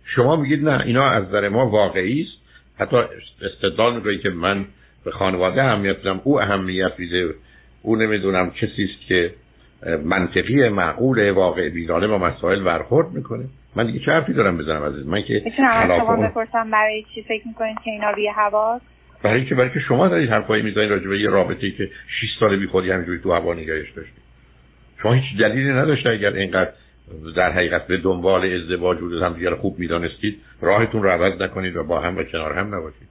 شما 0.06 0.36
میگید 0.36 0.70
نه 0.70 0.82
اینا 0.86 1.10
از 1.10 1.24
نظر 1.24 1.50
ما 1.50 1.70
واقعی 1.70 2.22
است. 2.22 2.44
حتی 2.80 2.98
استدلال 3.42 3.96
می‌کنید 3.96 4.22
که 4.22 4.30
من 4.30 4.66
به 5.06 5.12
خانواده 5.12 5.64
اهمیت 5.64 5.98
بدم 5.98 6.22
او 6.24 6.42
اهمیت 6.42 6.92
میده. 6.98 7.30
او 7.82 7.96
نمی‌دونم 7.96 8.52
کسی 8.52 8.84
است 8.84 9.08
که 9.08 9.34
منطقی 10.06 10.70
معقول 10.70 11.32
واقع 11.32 11.70
بیرانه 11.70 12.08
با 12.08 12.18
مسائل 12.18 12.64
برخورد 12.64 13.12
می‌کنه. 13.12 13.44
من 13.76 13.86
دیگه 13.86 14.00
چه 14.00 14.12
حرفی 14.12 14.34
دارم 14.34 14.58
بزنم 14.58 14.84
عزیز؟ 14.84 15.08
من 15.08 15.22
که 15.22 15.44
خلاف 15.58 16.10
اون 16.10 16.28
بپرسم 16.28 16.72
برای 16.72 17.06
چی 17.16 17.22
فکر 17.24 17.48
می‌کنید 17.48 17.78
که 17.84 17.92
اینا 17.92 18.10
روی 18.10 18.28
هواست 18.28 18.93
برای 19.24 19.46
که 19.46 19.56
برای 19.56 19.70
که 19.70 19.80
شما 19.80 20.08
دارید 20.08 20.30
حرفایی 20.30 20.64
می‌زنید 20.64 20.90
راجع 20.90 21.08
به 21.08 21.20
یه 21.20 21.30
رابطه‌ای 21.30 21.72
که 21.72 21.90
6 22.08 22.28
سال 22.40 22.56
بی 22.56 22.68
خودی 22.68 22.92
همینجوری 22.92 23.20
تو 23.20 23.34
هوا 23.34 23.54
نگهش 23.54 23.92
داشتید 23.92 24.24
شما 25.02 25.14
هیچ 25.14 25.40
دلیلی 25.40 25.70
نداشته 25.70 26.10
اگر 26.10 26.34
اینقدر 26.34 26.72
در 27.36 27.52
حقیقت 27.52 27.88
به 27.88 27.98
دنبال 27.98 28.54
ازدواج 28.54 29.02
و 29.02 29.26
هم 29.26 29.34
دیگر 29.34 29.56
خوب 29.56 29.80
می‌دانستید 29.80 30.40
راهتون 30.62 31.04
رو 31.04 31.10
عوض 31.10 31.42
نکنید 31.42 31.76
و 31.76 31.84
با 31.84 32.00
هم 32.00 32.18
و 32.18 32.24
کنار 32.24 32.54
هم 32.54 32.76
نباشید. 32.76 33.08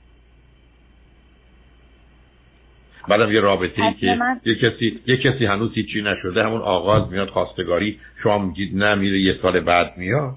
بعدم 3.09 3.33
یه 3.33 3.41
رابطه 3.41 3.83
ای 3.83 3.95
که 3.95 4.19
یه 4.45 4.55
کسی 4.55 5.01
یه 5.07 5.17
کسی 5.17 5.47
هنوز 5.47 5.75
هیچی 5.75 6.03
نشده 6.03 6.45
همون 6.45 6.61
آغاز 6.61 7.13
میاد 7.13 7.29
خواستگاری 7.29 7.99
شما 8.23 8.39
میگید 8.39 8.77
نه 8.77 8.95
میره 8.95 9.21
یه 9.21 9.39
سال 9.43 9.61
بعد 9.61 9.93
میاد. 9.97 10.35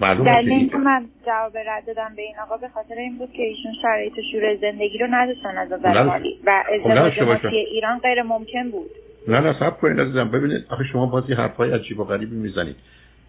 دلیل 0.00 0.76
من 0.76 1.04
جواب 1.26 1.58
رد 1.58 1.86
دادم 1.86 2.12
به 2.16 2.22
این 2.22 2.34
آقا 2.42 2.56
به 2.56 2.68
خاطر 2.68 2.94
این 2.94 3.18
بود 3.18 3.32
که 3.32 3.42
ایشون 3.42 3.72
شرایط 3.82 4.12
شور 4.32 4.56
زندگی 4.56 4.98
رو 4.98 5.06
نداشتن 5.10 5.58
از 5.58 5.72
نظر 5.72 6.02
مالی 6.02 6.38
و 6.46 6.64
خب، 6.82 6.90
ازدواج 6.90 7.46
ایران 7.46 7.98
غیر 7.98 8.22
ممکن 8.22 8.70
بود. 8.70 8.90
نه 9.28 9.40
نه 9.40 9.56
سب 9.60 9.80
کنید 9.80 10.00
عزیزم. 10.00 10.30
ببینید 10.30 10.66
آخه 10.70 10.84
شما 10.84 11.06
بازی 11.06 11.32
حرفای 11.34 11.70
عجیب 11.70 12.00
و 12.00 12.04
غریبی 12.04 12.36
می‌زنید. 12.36 12.76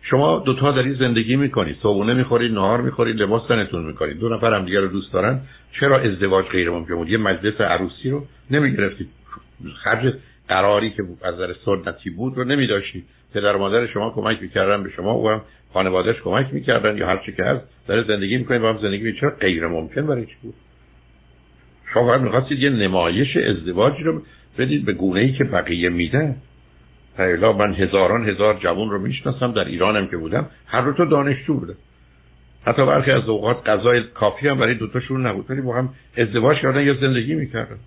شما 0.01 0.39
دوتا 0.39 0.71
دارید 0.71 0.99
زندگی 0.99 1.35
می‌کنید. 1.35 1.75
صبحونه 1.83 2.13
می‌خورید 2.13 2.51
نهار 2.51 2.81
می‌خورید 2.81 3.15
لباس 3.15 3.47
تنتون 3.47 3.85
می‌کنید 3.85 4.19
دو 4.19 4.29
نفر 4.29 4.53
هم 4.53 4.65
دیگه 4.65 4.79
رو 4.79 4.87
دوست 4.87 5.13
دارن. 5.13 5.39
چرا 5.79 5.99
ازدواج 5.99 6.45
غیر 6.45 6.69
ممکن 6.69 6.95
بود؟ 6.95 7.09
یه 7.09 7.17
مجلس 7.17 7.61
عروسی 7.61 8.09
رو 8.09 8.23
نمی‌گرفتید. 8.51 9.09
خرج 9.83 10.13
قراری 10.47 10.89
که 10.89 11.03
از 11.23 11.33
نظر 11.33 11.53
سنتی 11.65 12.09
بود 12.09 12.37
رو 12.37 12.43
نمیداشتید. 12.43 13.05
پدر 13.33 13.55
مادر 13.55 13.87
شما 13.87 14.09
کمک 14.09 14.41
می‌کردن 14.41 14.83
به 14.83 14.89
شما 14.89 15.19
و 15.19 15.29
هم 15.29 15.41
خانوادهش 15.73 16.21
کمک 16.21 16.53
می‌کردن 16.53 16.97
یا 16.97 17.07
هر 17.07 17.17
چی 17.25 17.31
که 17.31 17.43
هست. 17.43 17.61
داره 17.87 18.03
زندگی 18.07 18.37
می‌کنید 18.37 18.61
با 18.61 18.69
هم 18.69 18.77
زندگی 18.77 19.03
می‌کنید 19.03 19.21
چرا 19.21 19.29
غیر 19.39 19.67
ممکن 19.67 20.07
برای 20.07 20.25
چی 20.25 20.35
بود؟ 20.41 20.53
شما 21.93 22.07
فقط 22.07 22.21
می‌خواستید 22.21 22.59
یه 22.59 22.69
نمایش 22.69 23.37
ازدواج 23.37 23.93
رو 24.01 24.21
بدید 24.57 24.85
به 24.85 24.93
گونه 24.93 25.19
ای 25.19 25.33
که 25.33 25.43
بقیه 25.43 25.89
میدن 25.89 26.35
حالا 27.17 27.53
من 27.53 27.73
هزاران 27.73 28.29
هزار 28.29 28.59
جوان 28.63 28.89
رو 28.89 28.99
می‌شناسم 28.99 29.51
در 29.51 29.65
ایرانم 29.65 30.07
که 30.07 30.17
بودم 30.17 30.47
هر 30.67 30.81
دو 30.81 30.93
تا 30.93 31.05
دانشجو 31.05 31.53
بودم 31.53 31.75
حتی 32.65 32.85
برخی 32.85 33.11
از 33.11 33.29
اوقات 33.29 33.69
غذای 33.69 34.03
کافی 34.03 34.47
هم 34.47 34.57
برای 34.59 34.75
دوتاشون 34.75 35.27
نبود 35.27 35.51
ولی 35.51 35.61
با 35.61 35.75
هم 35.75 35.89
ازدواج 36.17 36.57
کردن 36.57 36.83
یا 36.83 36.93
زندگی 36.93 37.35
می‌کردن. 37.35 37.77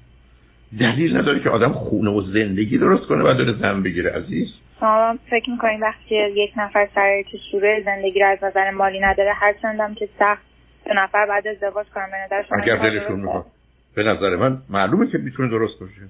دلیل 0.80 1.16
نداره 1.16 1.40
که 1.40 1.50
آدم 1.50 1.72
خونه 1.72 2.10
و 2.10 2.20
زندگی 2.20 2.78
درست 2.78 3.06
کنه 3.06 3.24
و 3.24 3.34
داره 3.34 3.52
زن 3.52 3.82
بگیره 3.82 4.10
عزیز. 4.10 4.48
شما 4.84 5.18
فکر 5.30 5.50
می‌کنید 5.50 5.82
وقتی 5.82 6.14
یک 6.14 6.52
نفر 6.56 6.86
که 7.22 7.38
شروع 7.50 7.82
زندگی 7.82 8.20
رو 8.20 8.26
از 8.26 8.44
نظر 8.44 8.70
مالی 8.70 9.00
نداره 9.00 9.32
هر 9.32 9.52
چندم 9.62 9.94
که 9.94 10.08
سخت 10.18 10.42
دو 10.86 10.94
نفر 10.94 11.26
بعد 11.26 11.48
ازدواج 11.48 11.86
کنن 11.86 12.06
به 12.10 12.16
نظر 12.26 12.42
شما 12.48 12.58
اگر 12.58 12.76
دلشون 12.76 13.20
می‌خواد. 13.20 13.46
به 13.94 14.02
نظر 14.02 14.36
من 14.36 14.58
معلومه 14.70 15.10
که 15.10 15.18
می‌تونه 15.18 15.48
درست 15.48 15.80
باشه. 15.80 16.00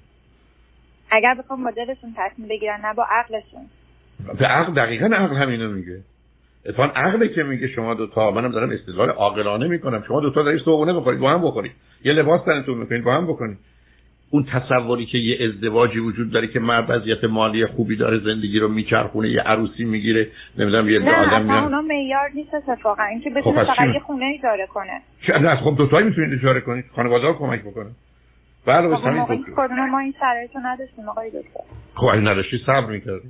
اگر 1.11 1.35
بخوام 1.35 1.63
با 1.63 1.71
دلشون 1.71 2.15
تصمیم 2.17 2.47
بگیرن 2.47 2.79
نه 2.83 2.93
با 2.93 3.05
عقلشون 3.09 3.65
به 4.39 4.45
عقل 4.45 4.73
دقیقا 4.73 5.05
عقل 5.05 5.35
همینو 5.35 5.71
میگه. 5.71 5.99
اتفاقا 6.65 6.93
عقلی 6.95 7.29
که 7.29 7.43
میگه 7.43 7.67
شما 7.67 7.93
دو 7.93 8.07
تا 8.07 8.31
منم 8.31 8.51
دارم 8.51 8.69
استدلال 8.69 9.09
عاقلانه 9.09 9.67
می‌کنم. 9.67 10.03
شما 10.07 10.21
دو 10.21 10.33
تا 10.33 10.43
دارید 10.43 10.61
صبحونه 10.61 10.93
بخورید 10.93 11.19
با 11.19 11.31
هم 11.31 11.41
بخورید. 11.41 11.71
یه 12.03 12.13
لباس 12.13 12.45
تنتون 12.45 12.77
می‌کنید 12.77 13.03
با 13.03 13.13
هم 13.13 13.27
بکنید. 13.27 13.57
اون 14.35 14.43
تصوری 14.43 15.05
که 15.05 15.17
یه 15.17 15.47
ازدواجی 15.47 15.99
وجود 15.99 16.31
داره 16.31 16.47
که 16.47 16.59
مرد 16.59 16.85
وضعیت 16.89 17.23
مالی 17.23 17.65
خوبی 17.65 17.95
داره 17.95 18.19
زندگی 18.19 18.59
رو 18.59 18.67
میچرخونه 18.67 19.29
یه 19.29 19.41
عروسی 19.41 19.83
می‌گیره 19.83 20.27
نمی‌دونم 20.57 20.89
یه 20.89 20.99
نه 20.99 21.15
آدم 21.15 21.51
نه 21.51 21.63
اونا 21.63 21.81
معیار 21.81 22.29
نیست 22.33 22.53
اتفاقا. 22.53 23.03
اینکه 23.03 23.29
بتونه 23.29 23.63
خب 23.63 23.73
فقط 23.73 23.93
یه 23.93 23.99
خونه 23.99 24.25
اجاره 24.39 24.67
کنه. 24.67 25.01
نه 25.41 25.55
خب 25.55 25.75
دو 25.77 25.87
تایی 25.87 26.07
می‌تونید 26.07 26.39
اجاره 26.39 26.61
کنید. 26.61 26.85
خانواده 26.95 27.27
ها 27.27 27.33
کمک 27.33 27.61
بکنه. 27.61 27.89
بله 28.65 28.97
همین 28.97 29.45
کدوم 29.57 29.89
ما 29.89 29.99
این 29.99 30.13
شرایط 30.19 30.55
رو 30.55 30.61
نداشتیم 30.63 31.09
آقای 31.09 31.29
دکتر. 31.29 31.63
خب 31.95 32.05
اگه 32.05 32.21
نداشتی 32.21 32.57
صبر 32.65 32.85
می‌کردی. 32.85 33.29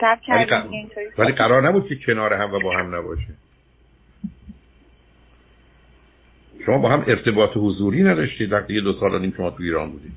صبر 0.00 0.20
کردیم 0.26 0.90
ولی 1.18 1.32
قرار 1.32 1.68
نبود 1.68 1.88
که 1.88 1.96
کنار 2.06 2.34
هم 2.34 2.52
و 2.52 2.58
با 2.60 2.76
هم 2.76 2.94
نباشه 2.94 3.28
شما 6.66 6.78
با 6.78 6.88
هم 6.88 7.04
ارتباط 7.06 7.50
حضوری 7.54 8.02
نداشتید 8.02 8.52
وقتی 8.52 8.74
یه 8.74 8.80
دو 8.80 8.92
سال 8.92 9.20
نیم 9.20 9.34
شما 9.36 9.50
تو 9.50 9.62
ایران 9.62 9.90
بودید. 9.90 10.12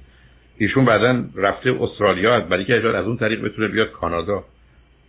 ایشون 0.58 0.86
بعدا 0.86 1.24
رفته 1.36 1.76
استرالیا 1.82 2.40
برای 2.40 2.66
که 2.66 2.74
از 2.74 3.06
اون 3.06 3.18
طریق 3.18 3.42
بتونه 3.42 3.68
بیاد 3.68 3.92
کانادا. 3.92 4.44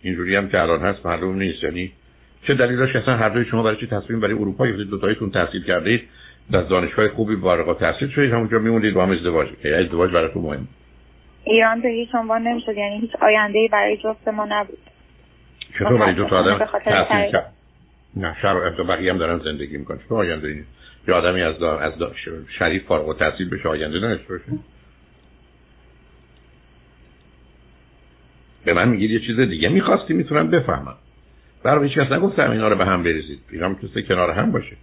اینجوری 0.01 0.35
هم 0.35 0.49
که 0.49 0.61
الان 0.61 0.79
هست 0.81 1.05
معلوم 1.05 1.37
نیست. 1.37 1.63
یعنی 1.63 1.91
چه 2.43 2.53
دلیل 2.53 2.77
داشت 2.77 2.95
اصلا 2.95 3.17
هر 3.17 3.29
دوی 3.29 3.45
شما 3.45 3.63
برای 3.63 3.77
چی 3.77 3.87
تصمیم 3.87 4.19
برای 4.19 4.33
اروپا 4.33 4.67
گرفتید؟ 4.67 4.89
دو 4.89 4.97
تایتون 4.97 5.31
تحصیل 5.31 5.63
کردید. 5.63 6.01
در 6.51 6.61
دانشگاه 6.61 7.09
خوبی 7.09 7.35
بارقا 7.35 7.73
تحصیل 7.73 8.09
شدید. 8.09 8.33
همونجا 8.33 8.59
میمونید 8.59 8.93
با 8.93 9.03
هم 9.03 9.11
ازدواج. 9.11 9.47
که 9.63 9.75
ازدواج 9.75 10.11
براتون 10.11 10.43
مهم. 10.43 10.67
ایران 11.43 11.81
به 11.81 11.89
هیچ 11.89 12.09
عنوان 12.13 12.41
نمی‌شد. 12.41 12.77
یعنی 12.77 12.99
هیچ 12.99 13.11
آینده 13.21 13.67
برای 13.71 13.97
جفت 13.97 14.27
ما 14.27 14.47
نبود. 14.49 14.77
چطور 15.79 15.97
برای 15.97 16.13
دو 16.13 16.25
تا 16.25 16.39
آدم 16.39 16.65
تحصیل 16.85 17.31
کرد؟ 17.31 17.53
نه 18.15 18.35
شرایط 18.41 18.73
بقیه 18.73 19.11
هم 19.13 19.17
دارن 19.17 19.39
زندگی 19.39 19.77
می‌کنن. 19.77 19.97
چطور 19.97 20.19
آینده 20.19 20.53
نیست 20.53 20.78
که 21.05 21.13
آدمی 21.13 21.41
از 21.41 21.59
دا 21.59 21.79
از 21.79 21.97
دا 21.97 22.11
شریف 22.59 22.85
فارغ 22.85 23.07
و 23.07 23.13
تحصیل 23.13 23.49
بشه 23.49 23.69
آینده 23.69 23.97
نداشته 23.97 24.27
باشه. 24.27 24.59
به 28.65 28.73
من 28.73 28.89
میگید 28.89 29.11
یه 29.11 29.19
چیز 29.19 29.39
دیگه 29.39 29.69
می‌خواستی 29.69 30.13
می‌تونم 30.13 30.49
بفهمم. 30.49 30.95
برای 31.63 31.87
هیچ 31.87 31.97
کس 31.97 32.11
نگفتم 32.11 32.51
اینا 32.51 32.67
رو 32.67 32.75
به 32.75 32.85
هم 32.85 33.03
بریزید. 33.03 33.39
اینا 33.51 33.69
می‌تونسته 33.69 34.01
کنار 34.01 34.31
هم 34.31 34.51
باشه. 34.51 34.75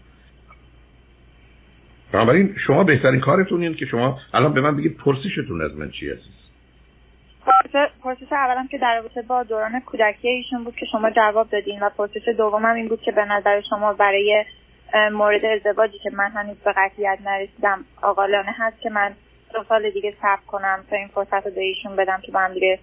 بنابراین 2.13 2.57
شما 2.67 2.85
بهترین 2.85 3.21
کارتون 3.21 3.63
اینه 3.63 3.75
که 3.75 3.87
شما 3.87 4.19
الان 4.35 4.53
به 4.53 4.61
من 4.61 4.77
بگید 4.77 4.97
پرسشتون 4.97 5.63
از 5.63 5.77
من 5.77 5.91
چی 5.91 6.11
هست؟ 6.11 6.47
پرسش 8.03 8.33
اولم 8.33 8.69
که 8.69 8.79
در 8.79 8.97
رابطه 8.97 9.23
با 9.23 9.43
دوران 9.43 9.81
کودکی 9.81 10.29
ایشون 10.29 10.65
بود 10.65 10.77
که 10.77 10.87
شما 10.93 11.11
جواب 11.11 11.51
دادین 11.51 11.81
و 11.83 11.91
پرسش 11.91 12.29
دومم 12.39 12.75
این 12.75 12.89
بود 12.89 13.01
که 13.01 13.13
به 13.13 13.25
نظر 13.25 13.61
شما 13.71 13.93
برای 13.93 14.45
مورد 15.13 15.45
ازدواجی 15.45 15.99
که 15.99 16.11
من 16.11 16.31
هنوز 16.31 16.57
به 16.57 16.73
قطعیت 16.77 17.19
نرسیدم 17.25 17.85
آقالانه 18.03 18.55
هست 18.59 18.81
که 18.81 18.91
من 18.91 19.13
دو 19.55 19.65
سال 19.69 19.91
دیگه 19.91 20.15
صبر 20.23 20.43
کنم 20.47 20.85
تا 20.91 20.97
این 20.97 21.09
فرصت 21.09 21.47
رو 21.47 21.53
به 21.53 21.61
ایشون 21.61 21.97
بدم 21.97 22.21
که 22.23 22.33
با 22.33 22.41
هم 22.41 22.55
دیگه 22.55 22.79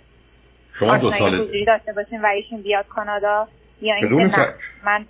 شما 0.80 0.98
دو 0.98 1.12
سال 1.20 1.48
داشته 1.66 1.94
باشیم 1.94 2.24
و 2.24 2.26
ایشون 2.26 2.62
بیاد 2.62 2.88
کانادا 2.88 3.48
یا 3.82 3.96
اینکه 3.96 4.38
نه. 4.38 4.54
من 4.86 5.06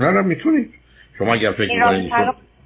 نه 0.00 0.10
نه 0.10 0.20
می‌تونید. 0.20 0.74
شما 1.18 1.34
اگر 1.34 1.52
فکر 1.52 1.74
می‌کنید 1.74 2.12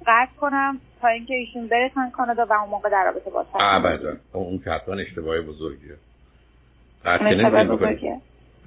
قطع 0.07 0.31
کنم 0.37 0.79
تا 1.01 1.07
اینکه 1.07 1.33
ایشون 1.33 1.67
برسن 1.67 2.09
کانادا 2.09 2.45
و 2.45 2.53
اون 2.53 2.69
موقع 2.69 2.89
در 2.89 3.03
رابطه 3.05 3.29
با 3.29 3.45
ابدا 3.59 4.15
اون 4.33 4.61
که 4.63 4.71
حتما 4.71 4.95
اشتباه 4.95 5.41
بزرگیه. 5.41 5.95
قطع 7.05 7.23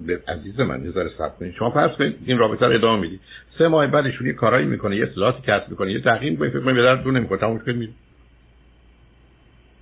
به 0.06 0.20
عزیز 0.28 0.61
من 0.61 0.84
یه 0.84 0.90
ذره 0.90 1.11
صبر 1.18 1.32
کنید. 1.38 1.54
شما 1.54 1.70
فرض 1.70 1.90
کنید 1.96 2.16
این 2.26 2.38
رابطه 2.38 2.66
رو 2.66 2.74
ادامه 2.74 3.00
می‌دید. 3.00 3.20
سه 3.58 3.68
ماه 3.68 3.87
بعد 3.87 4.06
ایشون 4.06 4.26
یه 4.26 4.32
کارایی 4.32 4.66
می‌کنه 4.66 4.96
یه 4.96 5.06
اصلاحاتی 5.06 5.42
کسب 5.42 5.68
می‌کنه 5.68 5.92
یه 5.92 6.00
تحقیق 6.00 6.30
می‌کنه 6.30 6.48
فکر 6.48 6.61
کنید 6.61 6.76
به 6.76 6.82
درد 6.82 7.08
نمی‌خوره. 7.08 7.40
تموم 7.40 7.58
شد 7.58 7.76
میره 7.76 7.92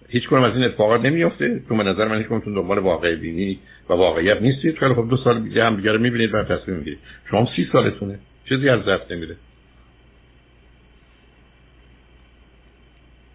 هیچ 0.09 0.27
کنم 0.29 0.43
از 0.43 0.55
این 0.55 0.65
اتفاقات 0.65 1.01
نمیافته. 1.01 1.63
تو 1.69 1.77
به 1.77 1.83
نظر 1.83 2.09
من 2.09 2.19
هیچ 2.19 2.27
کنتون 2.27 2.55
دنبال 2.55 2.79
واقع 2.79 3.17
بینی 3.17 3.59
و 3.89 3.93
واقعیت 3.93 4.43
نیستید. 4.43 4.79
خیلی 4.79 4.95
خب 4.95 5.09
دو 5.11 5.17
سال 5.17 5.43
دیگه 5.43 5.65
هم 5.65 5.77
دیگه 5.77 5.93
رو 5.93 5.99
می‌بینید 5.99 6.35
و 6.35 6.45
تصمیم 6.45 6.77
می‌گیرید. 6.77 6.99
شما 7.31 7.49
سی 7.57 7.69
سالتونه. 7.73 8.19
چیزی 8.49 8.69
از 8.69 8.85
دست 8.85 9.13
نمیره. 9.13 9.37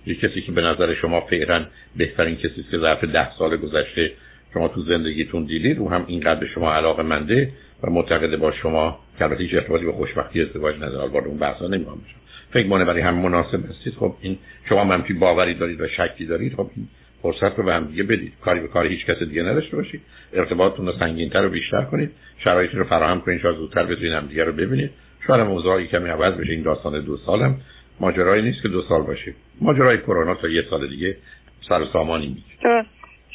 یه 0.06 0.16
کسی 0.16 0.42
که 0.42 0.52
به 0.52 0.62
نظر 0.62 0.94
شما 0.94 1.22
فعلا 1.22 1.66
بهترین 1.96 2.36
کسی 2.36 2.66
که 2.72 2.78
ظرف 2.78 3.04
ده 3.04 3.36
سال 3.38 3.58
گذشته 3.58 4.12
شما 4.54 4.68
تو 4.68 4.82
زندگیتون 4.82 5.44
دیدید 5.44 5.80
او 5.80 5.92
هم 5.92 6.06
اینقدر 6.08 6.40
به 6.40 6.48
شما 6.48 6.74
علاقه 6.74 7.04
منده 7.04 7.52
و 7.84 7.90
معتقد 7.90 8.36
با 8.36 8.52
شما 8.52 9.00
که 9.20 9.26
ارتباطی 9.26 9.86
به 9.86 9.92
خوشبختی 9.92 10.42
ازدواج 10.42 10.76
نداره. 10.76 11.10
وارد 11.10 11.28
اون 11.28 11.38
بحثا 11.38 11.68
نمی‌خوام 11.68 11.98
بشم 11.98 12.22
فکر 12.52 12.68
مونه 12.68 12.86
برای 12.86 13.02
هم 13.02 13.16
مناسب 13.16 13.70
هستید. 13.70 13.94
خب 13.94 14.16
این 14.22 14.38
شما 14.70 14.84
منفی 14.84 15.14
باوری 15.14 15.54
دارید 15.54 15.82
و 15.82 15.88
شکی 15.88 16.26
دارید 16.26 16.54
خب 16.54 16.70
این 16.76 16.88
فرصت 17.22 17.58
رو 17.58 17.64
به 17.64 17.74
هم 17.74 17.86
دیگه 17.86 18.04
بدید. 18.04 18.34
کاری 18.42 18.60
به 18.60 18.68
کار 18.68 18.88
هیچ 18.88 19.06
کس 19.06 19.24
دیگه 19.24 19.44
نداشته 19.44 19.78
باشید. 19.78 20.02
ارتباطتون 20.34 20.86
رو 20.86 20.94
سنگینتر 21.00 21.46
و 21.46 21.50
بیشتر 21.50 21.82
کنید. 21.82 22.12
شرایطی 22.38 22.78
رو 22.78 22.84
فراهم 22.84 23.22
کنید. 23.22 23.42
شاید 23.42 23.56
زودتر 23.56 23.84
بتونید 23.84 24.12
هم 24.12 24.28
دیگه 24.28 24.44
رو 24.44 24.52
ببینید. 24.52 24.92
شاید 25.28 25.42
موضوعی 25.42 25.88
کمی 25.88 26.10
عوض 26.10 26.34
بشه. 26.34 26.52
این 26.52 26.62
داستان 26.62 27.02
دو 27.02 27.18
سالم 27.18 27.58
ماجرایی 28.00 28.42
نیست 28.42 28.62
که 28.62 28.68
دو 28.68 28.82
سال 28.82 29.02
باشه. 29.02 29.34
ماجرای 29.62 29.98
کرونا 29.98 30.36
تا 30.36 30.48
یه 30.48 30.66
سال 30.70 30.88
دیگه 30.88 31.18
سر 31.70 31.86
سامانی 31.94 32.28
میگه 32.28 32.86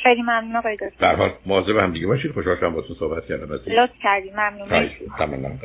خیلی 0.03 0.23
ممنون 0.23 0.57
آقای 0.57 0.75
دکتر. 0.75 0.91
در 1.01 1.15
حال 1.15 1.33
مواظب 1.47 1.77
هم 1.77 1.93
دیگه 1.93 2.07
باشید. 2.07 2.33
خوشحال 2.33 2.57
شدم 2.57 2.71
باهاتون 2.71 2.97
صحبت 2.97 3.27
کردم. 3.27 3.53
لطف 3.53 3.93
کردید 4.03 4.33
ممنون. 4.33 4.91
تمام 5.19 5.59